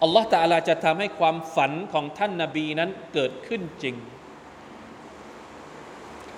[0.04, 3.96] อัลลอฮฺตาลาจะทำให้ความฝันของท่านนาบีนั้นเกิดขึ้นจริง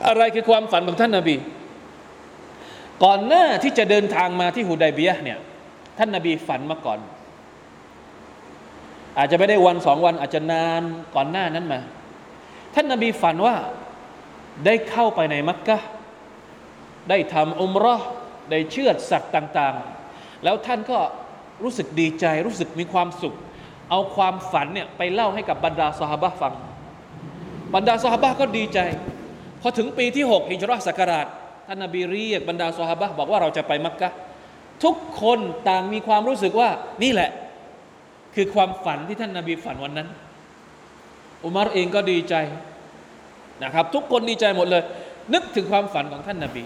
[0.07, 1.35] อะไรคือความฝันของท่านนาบี
[3.03, 5.39] ก่อนหน้าที่จะเดินทางมาที่ฮุดัยเบียเนี่ย
[5.97, 6.99] ท่านนาบีฝันมาก่อน
[9.17, 10.81] อาจจะไม่ได้วันสองวันอาจจะนาน
[11.15, 11.79] ก่อนหน้านั้นมา
[12.75, 13.55] ท่านนาบีฝันว่า
[14.65, 15.77] ได้เข้าไปในมักกะ
[17.09, 17.97] ได้ทำอุมรอ
[18.51, 19.75] ได้เชื่อดสัตว์ต่าง
[20.09, 20.99] ๆ แล้วท่านก็
[21.63, 23.35] รู้สึกดีใจรู้สึกมีความสุข
[23.89, 26.53] เอาความฝันเนี่ยไปเล่าให้กับบรรดาสหบะฟัง
[27.75, 28.79] บรรดาสหบะก็ดีใจ
[29.61, 31.27] พอถึงปีที่6ฮิจรัสกราช
[31.67, 34.09] ท่านนบีเรียกบรรดาสหบะบอกว่าเราจะไปมักกะ
[34.83, 36.69] ทุกคนต่างมีความรู้สึกว่า
[37.03, 37.29] นี่แหละ
[38.35, 40.07] คือความฝันที่ท่านนาบีฝันวันนั้น
[41.43, 42.35] อุมารเองก็ดีใจ
[43.63, 44.83] นะครับ ทุกคนดีใจหมดเลย
[45.33, 46.63] นึกถึงความฝันของท่านนาบี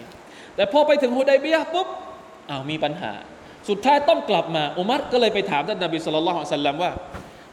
[0.56, 1.88] แต่พอไปถึงฮุดัยเบียปุ๊บ
[2.50, 3.12] อ้าวมีปัญหา
[3.70, 6.92] สุดท้ายต้องกลับมาอุมัรก็เลยไปถามท่านนบีสุลต่านละสัลลัมว่า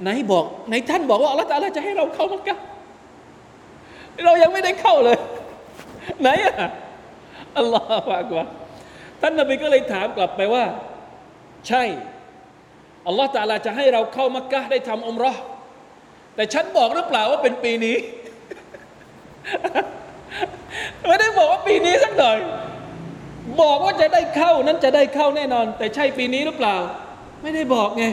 [0.02, 2.56] ไหนบอกไหนท่านบอกว่าอัลลอฮฺจะให้เราเข้ามักกะ
[4.24, 5.18] เรายังไม่ได้เข้าเลย
[6.20, 6.52] ไหนอะ
[7.58, 8.44] อัลลอฮฺวากว่า
[9.20, 10.64] ท่านนบีก็เลยถามกลับไปว่า
[11.68, 11.82] ใช่
[13.06, 15.32] อัลลอฮฺตาลาจะให้เราเข้ามักกะได้ทำอมรอ
[16.34, 17.96] แต่ฉันบอกหรือเปล่าว่าเป็นปีนี้
[21.08, 22.38] ไม่ได้บอกว่าปีนี้สักหน่อย
[23.60, 26.76] บอกว่าจะได้เข้านั้นจะได้เข้าแน่นอน แต่ใช่ปีนี้หรือเปล่า
[27.42, 28.04] ไม่ได้บอกไง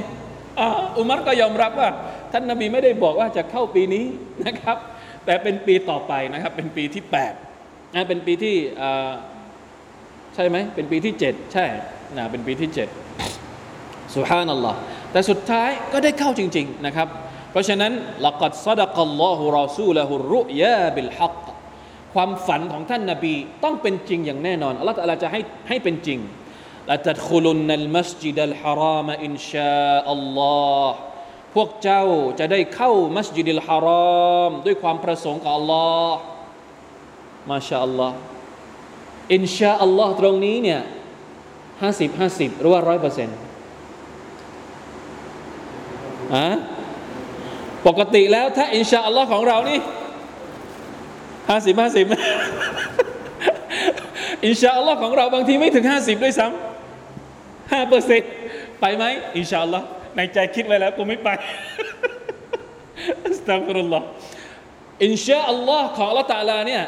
[0.98, 1.90] อุมัรก็ยอมรับว่า
[2.32, 4.06] ท่านนบีไม่ได้บอกว่าจะเข้าปีนี้
[4.46, 4.78] นะครับ
[5.26, 7.04] แต่เป็นปีต่อไปนะครับ เป็นปีที่
[7.50, 8.56] 8นะเป็นปีที่
[10.36, 11.66] ใช่ไหมเป็นปีที่ 7 ใช่
[12.18, 12.70] นะเป็นปีที่
[13.44, 14.78] 7สุฮานัลลอฮ์
[15.12, 17.08] แต่สุดท้ายก็ได้เข้าจริง ๆนะครับ
[17.52, 17.92] เพราะฉะนั้น
[18.26, 21.46] ละกัดซาดะกัลลอฮุรอซูละฮุรุยาบิลฮัก
[22.14, 26.20] ความฝันของท่านนาบีต้องเป็นจริงอย่างแน่นอนอัลลอฮฺจะให้ให้เป็นจริง
[26.90, 30.98] ละตัดคุลุนนัลมัสจิดัลฮารามอินชาอัลลอฮ์
[31.56, 32.04] พวกเจ้า
[32.40, 36.18] จะได้เข้ามัสยิดิลฮารามด้วยความประสงค์ของอัลลอฮ์
[37.52, 38.16] มาชาอัลลอฮ์
[39.34, 40.82] อินชาอัลลอฮ์ตรงนี้เนี่ย
[41.82, 43.38] ห้าสิบห้าสิบหรือว่าร้อยเปอร์เซ็นต์
[46.36, 46.48] อะ
[47.88, 49.80] ปกติแล้วถ้าอินชาอัลลอฮ์ของเรานี่
[51.50, 52.06] ห้าสิบห้าสิบ
[54.46, 58.32] อินชาอัลลอฮ์ของเราบางทีไม่ถึงห้าสิบด้วยซ้ำห้าเปอร์เซ็นต์
[58.82, 59.04] ไปไหม
[59.38, 61.30] อินชาอัลลอฮ์ในใจคิดไว้แล้วกูไม่ไป
[63.26, 64.06] อัสตัฟรุลลอฮ์
[65.04, 66.84] อินชาอัลลอฮ์ของอัลลอฮ์ตาลาเนี่ย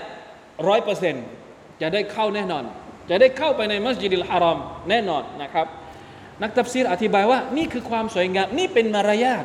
[0.67, 1.25] ร้อยเปอร์เซ็นต์
[1.81, 2.63] จะได้เข้าแน่นอน
[3.09, 5.67] จะได้เข้าไปในมัสยิดิลฮารอมแน่นอนนะครับ
[6.43, 9.43] นักตัฟซีรอธิบายว่านี่คือความสวยงาม นี่เป็นมารยาท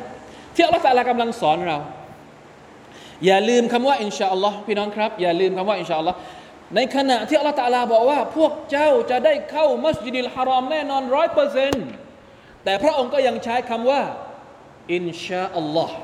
[0.55, 1.77] ที่อัลลอฮ์ตาลากำลังสอนเรา
[3.25, 6.17] อย่าลืมคำว่าอินชาอัลลอฮ์พี่น้องครับ อย่าลืมคำว่าอินชาอัลลอฮ์
[6.75, 11.87] ในขณะที่อัลลอฮ์ตาลาบอกว่า พวกเจ้าจะได้เข้ามัสยิดิลฮารอมแน่นอนร้อยเปอร์เซนต์
[12.63, 14.01] แต่พระองค์ก็ยังใช้คำว่า
[14.93, 15.95] อินชาอัลลอฮ์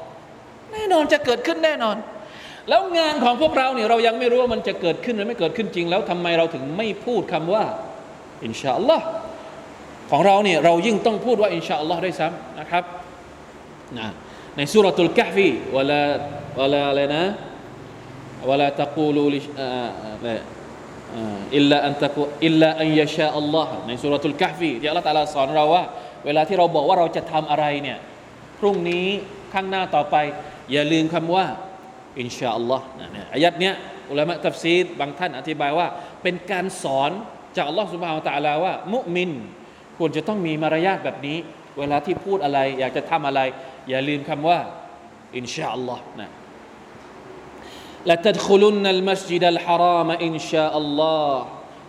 [0.74, 1.98] แน่นอนจะเกิดขึ้นแน่นอน
[2.70, 7.64] แล้วงานของพวกเราเนี่ยเรายังไม่รู้ว่ามันจะเกิดขึ้นหรือไม่เกิดขึ้นจริง แล้วทำไมเราถึงไม่พูดคำว่า
[8.46, 9.06] อินชาอัลลอฮ์
[10.12, 12.84] ของเราเนี่ยเรายิ่งต้องพูดว่าอินชาอัลลอฮ์ด้วยซ้ำนะครับ
[13.98, 14.08] นะ
[14.58, 16.02] ในซูเราะตุลกะฮ์ฟีวลา
[16.60, 17.24] วลาอะไรนะ
[18.50, 19.42] วลาตะกูลูลิ
[21.56, 25.84] อิลลาอันตะกูอิลลาอันยาชาอัลลอฮ์ในสุรทูลกะฟีที่อัลลอฮ์ตะลาสอนเราว่า
[26.26, 27.98] เวลาที่เราบอกว่าเราจะทำอะไรเนี่ย
[28.60, 29.06] พรุ่งนี้
[29.54, 30.16] ข้างหน้าต่อไป
[30.72, 31.46] อย่าลืมคำว่า
[32.20, 33.74] อินชาอัลลอฮ์เนี่ยอายะฮ์เนี้ย
[34.10, 35.88] อุลามะตัฟซีรบางท่านอธิบายว่า
[36.24, 37.12] เป็นการสอน
[37.56, 39.32] จากอัลลอฮ์สุบฮานตะลาว่า มุมิน
[39.98, 41.38] ควรจะต้องมีมารยาทแบบนี้
[41.78, 43.42] เวลาที่พูดอะไร อยากจะทำอะไร
[43.90, 44.60] อย่าลืมคำว่า
[45.38, 46.30] อินชาอัลลอฮ์นะ
[48.10, 51.42] لتدخلن المسجد الحرام إن شاء الله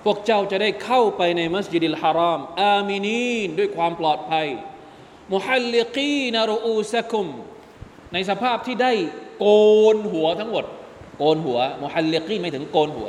[0.05, 4.47] พวกเจ้าจะได้เข้าไปในมัสยิดิลฮารามอามินีนด้วยความปลอดภัย
[5.33, 7.27] มุฮัลลิกีนรูอูซะคุม
[8.13, 8.93] ในสภาพที่ได้
[9.39, 9.47] โก
[9.95, 10.65] นหัวทั้งหมด
[11.19, 13.09] โกนหัวมุฮัลลิกีไม่ถึงโกนหัว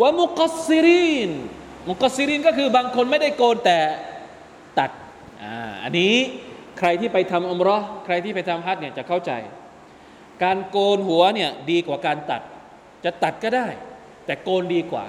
[0.00, 1.30] วะมุกัสซิริน
[1.88, 3.78] มุกัสซิรินก็คือบางคนไม่ได้โกนแต่
[4.78, 4.90] ตัด
[5.42, 6.14] อ่าอันนี้
[6.78, 9.32] ใครที่ไปทำอมรอใครที่ไปทำฮัจเนี่ยจะเข้าใจ
[10.42, 12.42] การโกนหัวเนี่ยดีกว่าการตัด
[13.04, 13.68] จะตัดก็ได้
[14.26, 15.04] แต่โกนดีกว่า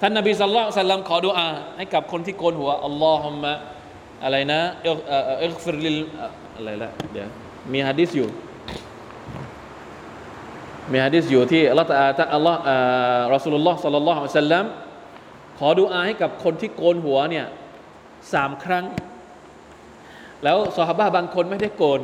[0.00, 3.52] ท่านนบีสัลลัลลอฮุซัลลัมขอดุอา ให้กับคนที่โกนหัวอัลลอฮุมะ
[4.24, 5.98] อะไรนะเออเอ่อเอฟริล
[6.56, 7.28] อะไรละเดี๋ยว
[7.72, 8.28] มีฮะดิษอยู่
[10.92, 14.64] มีฮะดิษอยู่ที่อัลลอฮฺตะอัลลอฮฺอ่ารอสูลุลลอฮ์สัลลัลลอฮุอะลัยฮิวะสัลลัม
[15.58, 17.46] ขอดูอาให้กับคนที่โกนหัวเนี่ย
[18.32, 18.84] สามครั้ง
[20.44, 22.00] แล้วซอฮาบะบางคนไม่ได้โกน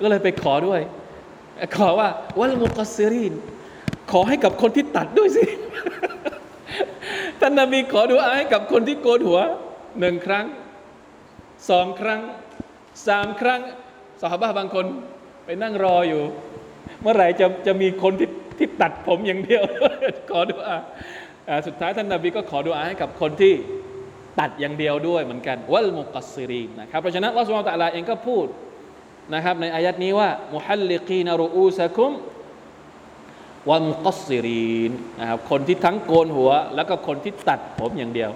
[0.00, 0.80] ก็เลยไปขอด้วย
[1.76, 3.34] ขอว่าวัลมุกัสซิริน
[4.10, 5.44] ขอให้กับคนที่ตัดด้วยสิ
[7.40, 9.40] ท่านนบีขอดูอาให้กับคนที่โกนหัว
[10.00, 10.46] หนึ่งครั้ง
[11.70, 12.20] สองครั้ง
[13.06, 13.60] สามครั้ง
[14.22, 14.86] สหบาบางคน
[15.44, 16.22] ไปนั่งรออยู่
[17.02, 19.62] เมื่อไหร่จะจะมีคนที่ที่ตัดผมอย่างเดียว
[20.30, 20.76] ขอดูอา
[21.48, 23.54] อ่าสุดท้ายท่านนาบีก็ขอดูอาให้กับคนที่
[24.40, 28.46] ตัดอย่างเดียวด้วยเหมือนกันวัลมุกัสซิรีนนะครับเพราะฉะนั้นอัลลอฮฺสุบฮานะฮูวะตะอาลาเองก็พูด
[29.34, 32.12] นะครับในอายัดนี้ว่ามุฮัลลิกีนรูอูซะคุม
[33.70, 38.30] วามุกัสซิรีนนะครับคนที่ทั้งโกนหัว แล้วก็คนที่ตัดผมอย่างเดียว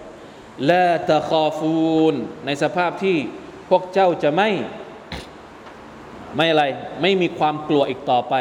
[0.70, 2.14] ละตะคอฟูน
[2.46, 3.16] ในสภาพที่
[3.68, 4.50] พวกเจ้าจะไม่
[6.36, 6.64] ไม่อะไร
[7.02, 8.34] ไม่มีความกลัวอีกต่อไป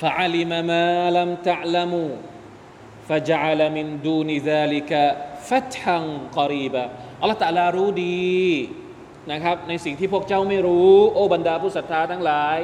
[0.00, 2.04] ฟะอาลิมามาลัมตะลามู
[3.08, 5.02] ฟะจัลมินดูนิซาลิกะ
[5.48, 6.04] ฟัตฮัง
[6.36, 6.82] กอรีบะ
[7.20, 8.16] อัลลอฮฺตะลารู้ดี
[9.32, 12.58] นะครับในสิ่งที่พวกเจ้าไม่รู้ โอ้บรรดาผู้ศรัทธาทั้งหลาย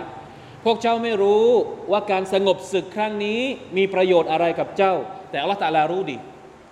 [0.65, 1.47] พวกเจ้าไม่รู้
[1.91, 3.41] ว่าการสงบศึกครั้งนี้
[3.77, 4.95] มีประโยชน์อะไรกับเจ้า
[5.31, 6.17] แต่อัลลอฮฺตาลารู้ดี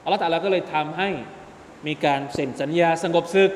[0.05, 1.11] อัลลอฮฺตาลาก็เลยทำให้
[1.87, 3.51] มีการเซ็นสัญญาสงบศึก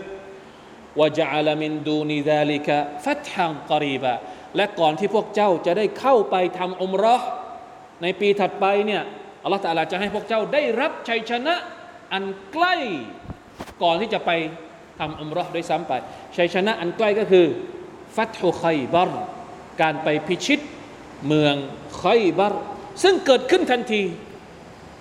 [0.99, 4.15] ว่าจะอาลามินดูนิดาลิกะฟัตฮังกรีบะ
[4.57, 7.17] และก่อนที่พวกเจ้าจะได้เข้าไปทำอมรอ
[8.03, 9.03] ในปีถัดไปเนี่ย
[9.45, 11.55] อัลลอฮฺตาลาจะให้พวกเจ้าได้รับชัยชนะ
[12.13, 12.75] อันใกล้
[13.83, 14.31] ก่อนที่จะไป
[15.00, 15.94] ทำอุมเรอด้วยซ้ำไป
[16.38, 17.46] ชัยชนะอันใกล้ก็คือ
[18.16, 19.10] ฟัตฮุไคบาร
[19.82, 20.60] การไปพิชิต
[21.28, 21.56] เมือง
[21.98, 22.04] ไค
[22.38, 22.54] บาร
[23.04, 24.02] ซึ่งเกิดขึ้นทันที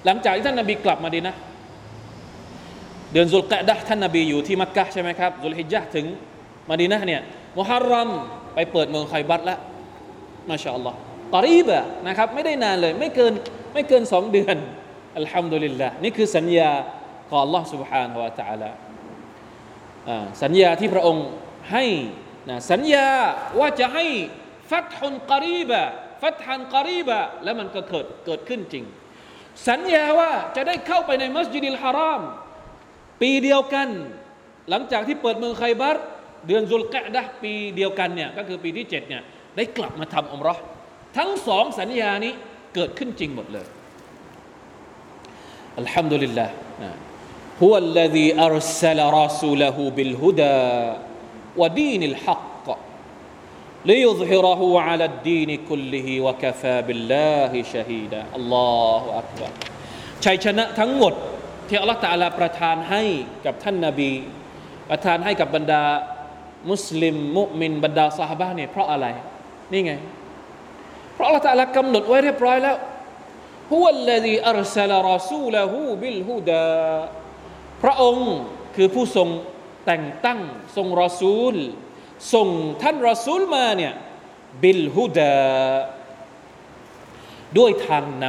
[0.05, 1.35] หลังจากที่ท่านนบีกลับมาดีนะ
[3.13, 6.07] เดือนซุลกะดะท่านนบีอยู่ที่มักกะใช่ไหมครับซุลฮิจญะถึง
[6.71, 7.23] มาดีนะเนี่ย
[7.59, 8.09] มุฮัรรัม
[8.55, 9.59] ไปเปิดเมืองไคบัรแล้ว
[10.51, 10.97] มาชาอัลลอฮ์
[11.35, 13.33] ตอรีบะนะครับไม่ได้นานเลยไม่เกิน
[13.75, 14.57] ไม่เกินสองเดือน
[15.19, 16.71] อัลฮัมดุลิลละนี่คือสัญญา
[17.29, 18.71] ของ Allah سبحانه และ تعالى
[20.44, 21.26] สัญญาที่พระองค์
[21.72, 21.84] ให้
[22.50, 23.08] นะสัญญา
[23.60, 24.06] ว่าจะให้
[24.72, 25.82] ฟัตฮุนกรีบะ
[26.22, 28.86] ฟัตฮันกรีบะแล้วมันก็เกิดเกิดขึ้นจริง
[29.70, 32.22] สัญญาว่าจะได้เข้าไปในมัสยิดิลฮาราม
[33.22, 33.90] ปีเดียวกัน
[34.70, 35.96] หลังจากที่เปิดเมืองไคบัร
[36.48, 39.22] เดือนซุลกะดะปีเดียวกันเนี่ยก็คือปีที่7เนี่ย
[39.56, 40.56] ได้กลับมาทำอมรอ
[41.18, 42.34] ทั้งสองสัญญานี้
[42.76, 43.68] เกิดขึ้นจริงหมดเลย
[45.80, 46.54] อัลฮัมดุลิลลาห์
[47.63, 50.63] هو الذي أرسل رسوله بالهدى
[51.57, 52.67] ودين الحق
[53.85, 59.51] ليظهره على الدين كله وكفى بالله شهيدا الله أكبر
[60.25, 61.15] ชัยชนะทั้งหมด
[61.69, 63.03] ที่อัลลอฮฺตะอาลาประทานให้
[63.47, 64.13] กับท่านนาบี
[64.91, 65.85] ประทานให้กับบรรดา
[66.71, 69.07] มุสลิม มุมินบรรดาสหบะเนี่ยเพราะอะไร
[69.73, 69.93] นี่ไง
[71.15, 72.77] เพราะอัลลอฮฺตะอาลากำหนดไว้เรียบร้อยแล้ว
[73.75, 76.69] هو الذي أرسل رسوله بالهدى
[77.84, 78.32] พระองค์
[78.76, 79.30] คือผู้ทรง
[79.86, 80.40] แต่งตั้ง
[80.76, 81.56] ทรงรอซูล
[82.34, 82.48] ส่ง
[82.82, 83.94] ท่านรอซูลมาเนี่ย
[84.62, 85.38] บิลฮุดา
[87.58, 88.26] ด้วยทางน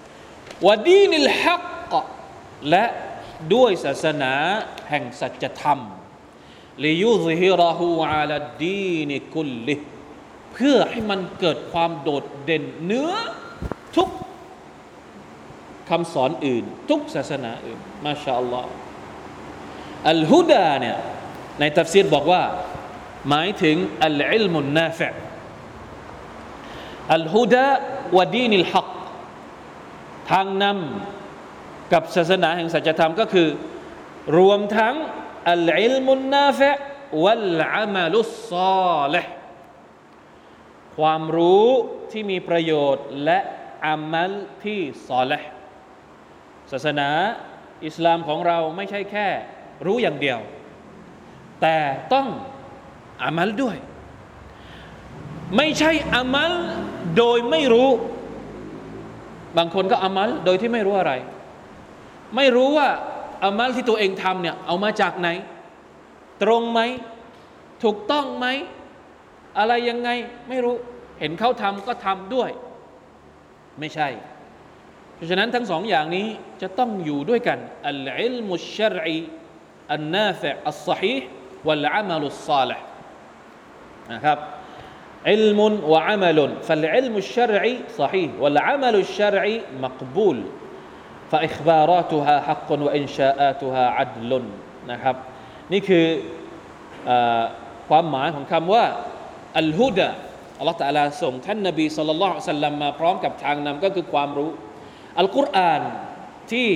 [0.00, 1.56] ำวดีนิลฮั
[1.92, 1.94] ก
[2.70, 2.84] และ
[3.54, 4.32] ด้วยศาสนา
[4.88, 5.80] แห่งสัจธรรม
[6.84, 9.76] ลิยุซฮิรหูอาลดีนิกุลลิ
[10.52, 13.12] เพื่อให้มันเกิดความโดดเด่นเนื้อ
[13.96, 14.08] ทุก
[15.88, 18.70] คำสอนอื่น ทุกศาสนาอื่น มาชาอัลลอฮ์
[20.10, 20.96] อัลฮุดาเนี่ย
[21.60, 22.42] ในตัฟซีรบอกว่า
[23.28, 25.08] หมายถึงอัลอิลมุนนาฟะ
[27.14, 27.68] อัลฮุดา
[28.16, 28.88] วะดีนิลฮัก
[30.30, 33.48] ทางนำกับศาสนาแห่งสัจธรรมก็คือ
[34.38, 34.94] รวมทั้ง
[35.50, 36.70] อัลอิลมุนนาฟะ
[37.24, 39.30] วัลอามัลุสซาลห์
[40.96, 41.68] ความรู้
[42.10, 43.38] ที่มีประโยชน์และ
[43.86, 44.32] อามัล
[44.64, 45.48] ที่ซอลห์
[46.72, 47.10] ศาสนา
[47.86, 49.28] อิสลามของเราไม่ใช่แค่
[49.86, 50.38] รู้อย่างเดียว
[51.60, 51.76] แต่
[52.12, 52.28] ต้อง
[53.22, 53.76] อามัลด้วย
[55.56, 56.52] ไม่ใช่อามัล
[57.16, 57.88] โดยไม่รู้
[59.56, 61.12] บางคนก็อามัลโดยที่ไม่รู้อะไร
[62.36, 62.88] ไม่รู้ว่า
[63.44, 65.28] อามัลที่ตัวเองทำเนี่ยเอามาจากไหน
[66.42, 66.80] ตรงไหม
[67.82, 68.46] ถูกต้องไหม
[69.58, 70.10] อะไรยังไง
[70.48, 70.76] ไม่รู้
[71.20, 72.50] เห็นเขาทำก็ทำด้วย
[73.80, 74.08] ไม่ใช่
[75.14, 76.26] เพราะฉะนั้นทั้งสองอย่างนี้
[76.62, 77.58] จะต้องอยู่ด้วยกัน
[77.88, 79.18] อัลอิลมุชรอี
[79.91, 81.23] النافع الصحيح
[81.65, 82.79] والعمل الصالح
[84.13, 84.37] นะครับ
[85.27, 90.37] علم وعمل فالعلم الشرعي صحيح والعمل الشرعي مقبول
[91.31, 94.31] فإخباراتها حق وإنشاءاتها عدل
[94.91, 95.15] นะครับ
[95.71, 96.05] นี่คือ
[97.89, 98.85] ความหมายของคำว่า
[99.59, 100.09] อัลฮุดะ
[100.59, 104.51] อัลลอฮฺตะลาส่งท่านนบีสุลต่านสัลลัมมาพร้อมกับทางนำก็คือความรู้
[105.19, 105.81] อัลกุรอาน
[106.51, 106.69] ที่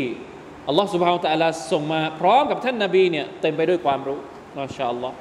[0.68, 4.18] อัลลอฮฺสุบฮานตะลาส่งมาพร้อมกับท่านนบีเนี่ยเต็มไปด้วยความรู้
[4.56, 5.16] มาชาอัลลอฮ์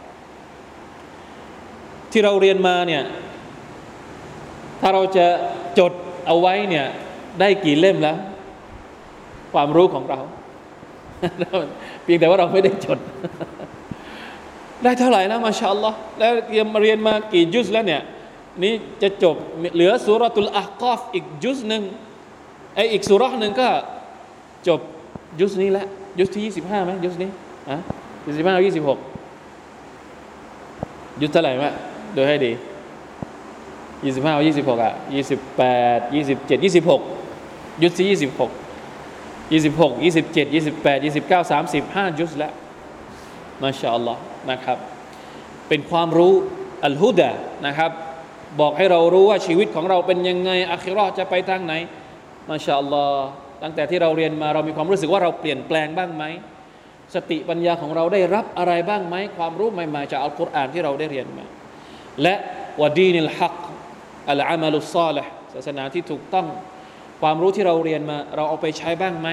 [2.11, 3.03] ที่เราเรียนมาเนี่ย
[4.81, 5.25] ถ้าเราจะ
[5.79, 5.91] จด
[6.27, 6.85] เอาไว้เนี่ย
[7.39, 8.17] ได้กี่เล่มแล้ว
[9.53, 10.19] ความรู้ของเรา
[12.03, 12.99] เพียงแต่ว่าเราไม่ได้จด
[14.83, 18.01] ได้เท่าไหร่แล้วมาชาอัลลอฮ์แล้วเรียนมาเรียนมากี่ยุสแล้วเนี่ย
[18.63, 19.35] นี่จะจบ
[19.75, 21.83] เหลือสุรตุลอาฮกอฟอีกยุสหนึ่ง
[22.75, 23.69] ไออีกสุรหนึ่งก็
[24.67, 24.79] จบ
[25.41, 25.87] ยุสนี้แล้ว
[26.19, 27.29] ยุสที่ยี่สิบห้าไหมยุสนี้
[27.69, 27.77] อะ
[28.25, 28.99] ยี่สิบห้ายี่สิบหก
[31.21, 31.65] ยุสเท่าไหร่ไหม
[32.15, 32.51] ดูให้ดี
[34.05, 35.63] ยี่สิบห้ายี่สิบหกอะยี่สิบแป
[35.97, 37.01] ดยี่สิบเจ็ดยี่สิบหก
[37.83, 38.51] ยุสที่ยี่สิบหก
[39.51, 42.53] ยี่สิบหกยี่สิบเจ็ดยี่สิบแปดยี่สิบเก้าสามสิบห้ายุสแล้ว
[43.61, 44.21] มาชาอัลลอฮ์
[44.51, 44.77] นะครับ
[45.67, 46.33] เป็นความรู้
[46.85, 47.29] อัลฮุดะ
[47.65, 47.91] นะครับ
[48.59, 51.73] บอกให้เรารู้ว่าชีวิตของเราเป็นยังไงอัคิรอจะไปทางไหน
[52.49, 53.27] มาชาอัลลอฮ์
[53.67, 56.23] ตั้งแต่ที่เราเรียนมาเรามีความรู้สึกว่าเราเปลี่ยนแปลงบ้างไหม
[57.15, 61.45] สติปัญญาของเราได้รับอะไรบ้างไหมความรู้ใหม่ๆจากอัลกุรอานที่เราได้เรียนมา
[62.21, 62.35] และ
[62.81, 63.57] วดีนิลฮัก
[64.29, 66.47] อัลอามัลุซอลห์ศาสนาที่ถูกต้อง
[67.21, 69.29] ความรู้ที่เราเรียนมา เราเอาไปใช้บ้างไหม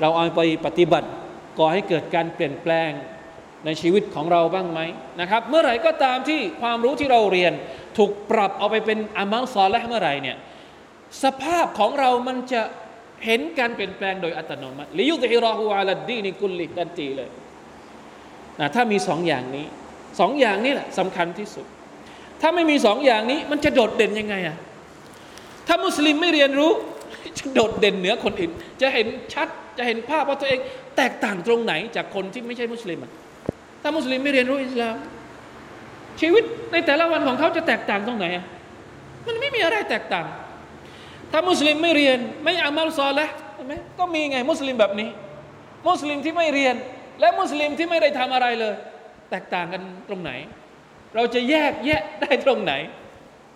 [0.00, 1.08] เราเอาไปปฏิบัติ
[1.58, 2.90] ก่อให้เกิดการเปลี่ยนแปลง
[3.64, 4.80] ในชีวิตของเราบ้างไหม
[5.20, 7.52] นะครับ เมื่อไหร่ก็ตามที่ความรู้ที่เราเรียน
[7.96, 10.36] ถูกปรับเอาไปเป็นอามัลซอลและเมื่อไหร่เนี่ย
[11.22, 12.62] สภาพของเรามันจะ
[13.24, 17.30] เห็นการเปลี่ยนแปลงโดยอัตโนมัติลิยุติฮิรอฮูอาลดีนิกุลลิทันทีเลย
[18.60, 19.66] นะถ้ามีสองอย่างนี้
[20.20, 21.66] สองอย่างนี้แหละสำคัญที่สุด
[22.40, 24.56] ถ้าไม่มีสองอย่างนี้ มันจะโดดเด่นยังไงอะ
[25.66, 26.72] ถ้ามุสลิมไม่เรียนรู้
[27.38, 29.48] จะโดดเด่นเหนือคนอื่น จะเห็นชัด
[29.78, 30.60] จะเห็นภาพว่าตัวเอง
[30.96, 33.12] แตกต่างตรงไหนจากคนที่ไม่ใช่มุสลิมอะ
[33.82, 34.96] ถ้ามุสลิมไม่เรียนรู้อิสลาม
[36.20, 38.44] ชีวิตในแต่ละวันของเขาจะแตกต่างตรงไหนอะ
[39.26, 40.26] มันไม่มีอะไรแตกต่าง
[41.32, 45.08] ถ้ามุสลิมไม่เรียน ไม่อามัลซอละใช่ไหมก็มีไงมุสลิมแบบนี้
[45.88, 46.74] มุสลิมที่ไม่เรียน
[47.20, 48.74] และมุสลิมที่ไม่ได้ทำอะไรเลย
[49.30, 50.32] แตกต่างกันตรงไหน
[51.14, 52.72] เราจะแยกแยะได้ตรงไหน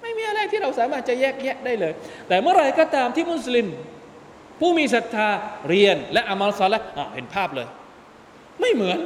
[0.03, 1.93] ไม่มีอะไรที่เราสามารถจะแยกแยะได้เลย
[2.29, 3.67] แต่เมื่อไรก็ตามที่มุสลิม
[4.61, 5.29] ผู้มีศรัทธา
[5.69, 6.81] เรียนและอามัลซอละ
[7.15, 7.69] เห็นภาพเลย
[8.61, 8.99] ไม่เหมือน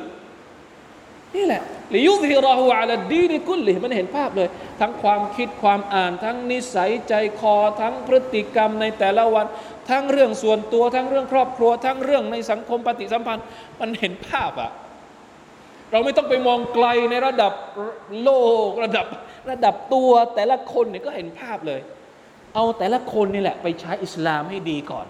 [1.37, 1.63] นี่แหละ
[1.95, 4.49] ลิยุซิรอฮูอาลดีนี่กุลลิมันเห็นภาพเลย
[4.81, 9.47] ทั้งความคิดความอ่าน ทั้งนิสัยใจคอ ทั้งพฤติกรรมในแต่ละวัน
[9.91, 13.45] ทั้งเรื่องส่วนตัว ทั้งเรื่องครอบครัว ทั้งเรื่องในสังคมปฏิสัมพันธ์
[13.81, 14.71] มันเห็นภาพอะ
[15.91, 17.53] เราไม่ต้องไปมองไกลในระดับ
[18.23, 18.31] โล
[18.69, 19.07] กระดับ
[19.51, 21.81] ระดับตัวแต่ละคนเนี่ยก็เห็นภาพเลย
[22.55, 25.07] เอาแต่ละคนนี่แหละไปใช้อิสลามให้ดีก่อน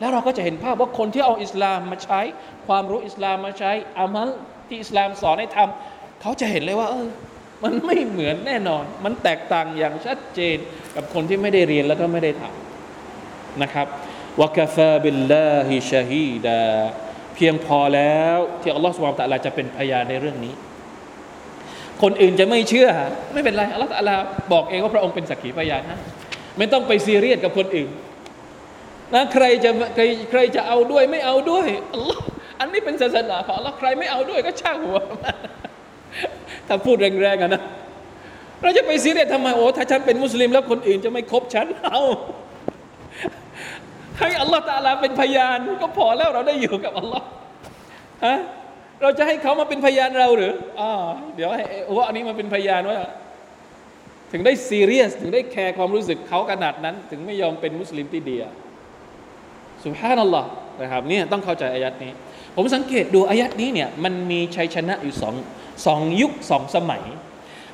[0.00, 2.20] แล้วเราก็จะเห็นภาพว่าคนที่เอาอิสลามมาใช้
[2.66, 4.30] ความรู้อิสลามมาใช้อามัล
[4.68, 7.08] ที่อิสลามสอนให้ทำเขาจะเห็นเลยว่า เออ
[7.64, 10.56] มันไม่เหมือนแน่นอน มันแตกต่างอย่างชัดเจน
[10.96, 13.86] กับคนที่ไม่ได้เรียนแล้วก็ไม่ได้ทำนะครับ
[14.40, 16.62] วะกฟาบิลลาฮิชาฮีดา
[17.34, 20.54] เพียงพอแล้วที่อัลลอฮฺสุบานตะลาจะเป็นพยานในเรื่องนี้
[22.02, 22.88] คนอื่นจะไม่เชื่อ
[23.32, 24.16] ไม่เป็นไรอัลลอฮฺตะลา
[24.52, 25.98] บอกเองว่าพระองค์เป็นสักขีพยานนะ
[26.58, 27.90] ไม่ต้องไปซีเรียสกับคนอื่น
[29.14, 32.24] นะใครจะใครใครจะเอาด้วยไม่เอาด้วยอัลลอฮ์
[32.60, 34.98] อันนี้เป็นศาสนาของเราใครไม่เอาด้วยก็ช่างหัว
[36.68, 37.62] ถ้าพูดแรงๆอะนะ
[38.62, 42.00] เราจะไปซีเรียสทำไมโอ้ถ้าฉันเป็นมุสลิมแล้วคนอื่นจะไม่คบฉันเอา
[44.18, 47.26] ให้อัลลอฮฺตาลาเป็นพยาน ก็พอแล้วเราได้อยู่กับอัลลอฮ์
[48.26, 48.36] ฮะ
[49.02, 50.90] เราจะให้เขามาเป็นพยานเราหรืออ๋อ
[51.36, 51.64] เดี๋ยวให้
[51.96, 52.98] ว่าอันนี้มาเป็นพยานว่า
[54.32, 58.44] ถึงได้ซีเรียส ถึงได้แคร์ความรู้สึกเขาขนาดนั้น ถึงไม่ยอมเป็นมุสลิมที่เดีย
[59.84, 60.48] สุภาพนัลลอฮ์
[60.82, 62.12] นะครับนี่ต้องเข้าใจอายัดนี้
[62.56, 65.34] ผมสังเกตดูอายัดนี้เนี่ยมันมีชัยชนะอยู่สอง
[65.86, 67.02] สองยุคสองสมัย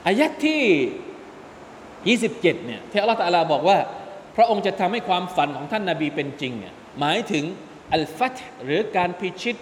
[0.07, 3.79] อายัดที่ 27เนี่ยที่อัลลอฮฺตะลาบอกว่า
[4.37, 7.45] พระองค์จะทำให้ความฝันของท่านนาบีเป็นจริงเนี่ยหมายถึง
[7.95, 9.57] อัลฟัตหรือการพิชิต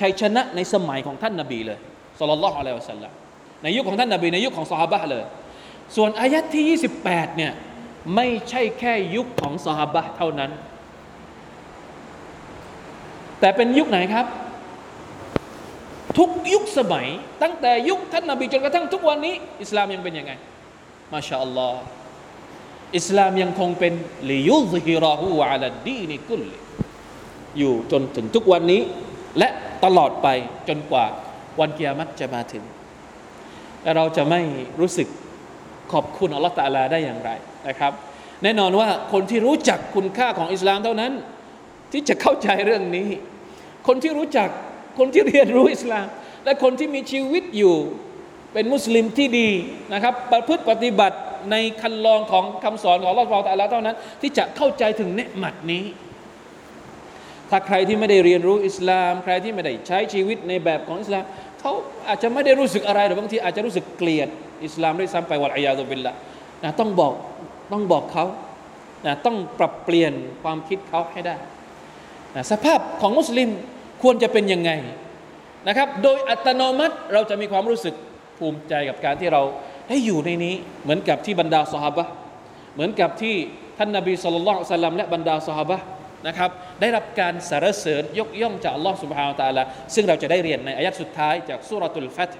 [0.00, 1.78] ชัยชนะในสมัยของท่านนาบีเลย
[2.18, 3.12] สุลลัลลอฮุอะลัยฮิวสัลลัม
[3.62, 5.24] ในยุคของท่านนาบีในยุคของสฮาบะเลย
[5.96, 6.64] ส่วนอายัดที่
[7.02, 7.52] 28เนี่ย
[8.14, 10.50] ไม่ใช่แค่ยุคของสฮาบะเท่านั้น
[13.40, 14.26] แต่เป็นยุคไหนครับ
[16.18, 17.06] ทุกยุคสมัย
[17.42, 20.32] ตั้งแต่ยุคท่านนาบีจนกระทั่งทุกวันนี้ อิสลามยังเป็นยังไง
[21.12, 21.80] มาชาอัลลอฮ์
[22.96, 23.92] อิสลามยังคงเป็น
[24.30, 26.42] ลิยุซฮิราหูอาลดีนิกุล
[27.58, 28.80] อยู่จนถึงทุกวันนี้
[29.38, 29.48] และ
[29.84, 30.28] ตลอดไป
[30.68, 31.06] จนกว่า
[31.60, 32.64] วันกียรติจะมาถึง
[33.82, 34.40] และเราจะไม่
[34.80, 35.08] รู้สึก
[35.92, 37.30] ขอบคุณอัลลอฮฺตาลาได้อย่างไร
[37.68, 37.92] นะครับ
[38.42, 41.12] แน่นอนว่าคนที่รู้จักคุณค่าของอิสลามเท่านั้น
[41.92, 43.08] ที่จะเข้าใจเรื่องนี้
[43.86, 44.48] คนที่รู้จัก
[44.98, 46.06] คนที่เรียนรู้อิสลาม
[46.44, 47.76] และคนที่มีชีวิตอยู่
[48.52, 49.50] เป็นมุสลิมที่ดี
[49.92, 51.18] นะครับประพฤติปฏิบัติ
[51.50, 55.84] ในคันลองของคำสอนของอัลลอตะลาเท่านั้น ที่จะเข้าใจถึงเนืหมัดนี้
[57.50, 61.24] ถ้าใครที่ไม่ได้เรียนรู้อิสลาม ใครที่ไม่ได้ใช้ชีวิตในแบบของอิสลาม
[61.60, 61.72] เขา
[62.08, 64.28] อาจจะไม่ได้รู้สึกอะไรหรือบางทีอาจจะรู้สึกเกลียด
[64.64, 66.12] อิสลามด้วยซ้ำไปวัลอายาตุบิลละ
[66.64, 67.14] นะต้องบอก
[67.72, 68.24] ต้องบอกเขา
[69.06, 70.12] นะต้องปรับเปลี่ยน
[70.42, 71.36] ความคิดเขาให้ได้
[72.34, 73.48] นะสภาพของมุสลิม
[74.02, 74.70] ควรจะเป็นยังไง
[75.68, 77.94] นะครับ โดยอัตโนมัติเราจะมีความรู้สึก
[78.38, 79.42] ภูมิใจกับการที่เรา
[79.88, 82.04] ได้อยู่ในนี้ เหมือนกับที่บรรดาสหบะ
[82.74, 83.34] เหมือนกับที่
[83.78, 85.78] ท่านนาบีสุลต่านสลัมและบรรดาสหบะ
[86.26, 86.50] นะครับ
[86.80, 89.62] ได้รับการสรรเสริญยกย่องจากอัลลอฮ์สุบฮาวตาละ
[89.94, 92.30] ซึ่งเราจะได้เรียนในอายัดสุดท้ายจากสุรตุลฟัต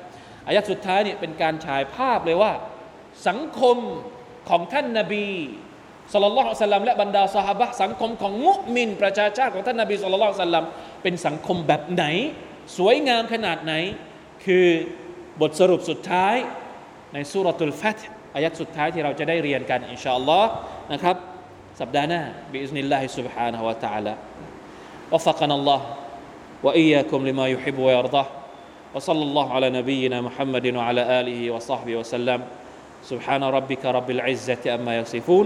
[0.49, 2.53] อายัดสุดท้ายเนี่ยเป็นการฉายภาพเลยว่า
[3.29, 3.77] สังคม
[4.49, 5.27] ของท่านนาบี
[6.14, 10.66] สุลต่านสัลลัมและบรรดาสหบะสังคมของมุมินประชาชาติของท่านนาบีสุลต่านสัลลัม
[11.04, 12.06] เป็นสังคมแบบไหน
[12.78, 13.74] สวยงามขนาดไหน
[14.46, 14.68] คือ
[15.42, 16.36] บทสรุปสุดท้าย
[17.14, 18.00] ในสุรตุลฟัต
[18.36, 20.50] อายัดสุดท้ายที่เราจะได้เรียนกันอินชาอัลลอฮ์
[20.94, 21.16] นะครับ
[21.80, 24.14] สัปดาห์หน้าบิอิสนิลลาฮิ سبحانه และ تعالى
[25.12, 25.82] وفقنا الله
[26.66, 28.28] وإياكم لما يحب ويرضاه
[28.94, 32.40] وصلى الله على نبينا محمد وعلى آله وصحبه وسلم
[33.04, 35.46] سبحان ربك رب العزة أما يصفون